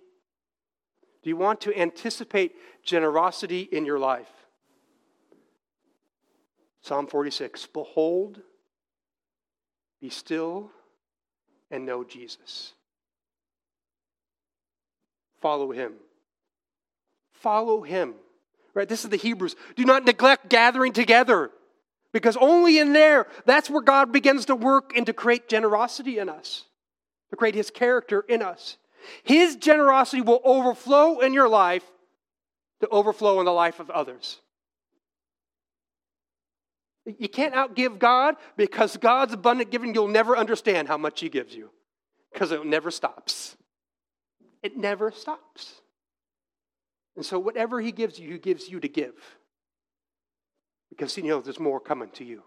Do 1.23 1.31
you 1.31 1.37
want 1.37 1.61
to 1.63 1.79
anticipate 1.79 2.55
generosity 2.85 3.61
in 3.61 3.85
your 3.85 3.99
life? 3.99 4.31
Psalm 6.83 7.07
46 7.07 7.67
Behold, 7.73 8.41
be 10.01 10.11
still, 10.11 10.71
and 11.71 11.87
know 11.87 12.05
Jesus. 12.05 12.73
Follow 15.41 15.71
him. 15.73 15.95
Follow 17.33 17.83
him. 17.83 18.15
Right? 18.75 18.89
This 18.89 19.05
is 19.05 19.11
the 19.11 19.17
Hebrews. 19.17 19.57
Do 19.77 19.85
not 19.85 20.05
neglect 20.05 20.49
gathering 20.49 20.93
together. 20.93 21.51
Because 22.13 22.37
only 22.37 22.79
in 22.79 22.93
there, 22.93 23.27
that's 23.47 23.71
where 23.71 23.81
God 23.81 24.13
begins 24.13 24.47
to 24.47 24.55
work 24.55 24.97
and 24.97 25.07
to 25.07 25.13
create 25.13 25.49
generosity 25.49 26.19
in 26.19 26.29
us, 26.29 26.65
to 27.31 27.37
create 27.37 27.55
his 27.55 27.71
character 27.71 28.25
in 28.29 28.43
us. 28.43 28.77
His 29.23 29.57
generosity 29.57 30.23
will 30.23 30.41
overflow 30.45 31.21
in 31.21 31.33
your 31.33 31.49
life 31.49 31.85
to 32.81 32.89
overflow 32.89 33.39
in 33.39 33.47
the 33.47 33.53
life 33.53 33.81
of 33.81 33.91
others. 33.91 34.41
You 37.05 37.29
can't 37.29 37.55
outgive 37.55 37.99
God 37.99 38.37
because 38.57 38.97
God's 38.97 39.33
abundant 39.33 39.71
giving, 39.71 39.95
you'll 39.95 40.09
never 40.09 40.37
understand 40.37 40.89
how 40.89 40.97
much 40.97 41.21
He 41.21 41.29
gives 41.29 41.55
you 41.55 41.71
because 42.33 42.53
it 42.53 42.65
never 42.65 42.91
stops. 42.91 43.57
It 44.63 44.77
never 44.77 45.11
stops. 45.11 45.81
And 47.17 47.25
so, 47.25 47.39
whatever 47.39 47.81
He 47.81 47.93
gives 47.93 48.19
you, 48.19 48.33
He 48.33 48.39
gives 48.39 48.69
you 48.69 48.79
to 48.81 48.89
give 48.89 49.15
because 50.91 51.15
He 51.15 51.23
knows 51.23 51.45
there's 51.45 51.59
more 51.59 51.81
coming 51.81 52.11
to 52.11 52.25
you. 52.25 52.43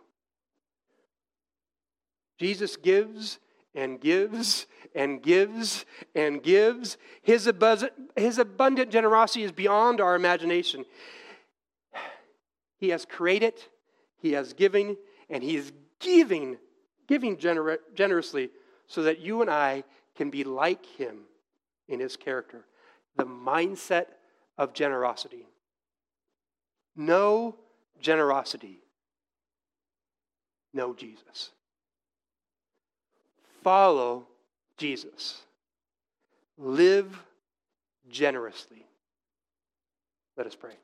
Jesus 2.40 2.78
gives 2.78 3.40
and 3.76 4.00
gives 4.00 4.66
and 4.96 5.22
gives 5.22 5.86
and 6.16 6.42
gives. 6.42 6.98
His, 7.22 7.46
abundant, 7.48 7.92
his 8.16 8.40
abundant 8.40 8.92
generosity 8.92 9.44
is 9.44 9.52
beyond 9.52 10.02
our 10.02 10.16
imagination. 10.16 10.86
He 12.78 12.90
has 12.90 13.06
created, 13.06 13.54
He 14.18 14.34
has 14.34 14.54
given, 14.54 14.98
and 15.30 15.44
He 15.44 15.56
is 15.56 15.72
giving, 16.00 16.58
giving 17.08 17.38
gener- 17.38 17.78
generously 17.94 18.50
so 18.88 19.04
that 19.04 19.20
you 19.20 19.42
and 19.42 19.50
I 19.50 19.84
can 20.16 20.30
be 20.30 20.44
like 20.44 20.86
Him 20.86 21.22
in 21.88 22.00
His 22.00 22.16
character. 22.16 22.66
The 23.18 23.26
mindset 23.26 24.08
of 24.58 24.74
generosity. 24.74 25.48
No 26.96 27.56
generosity. 28.00 28.80
No 30.74 30.94
Jesus 30.94 31.52
follow 33.66 34.28
Jesus. 34.78 35.42
Live 36.56 37.20
generously. 38.08 38.86
Let 40.38 40.46
us 40.46 40.56
pray. 40.56 40.76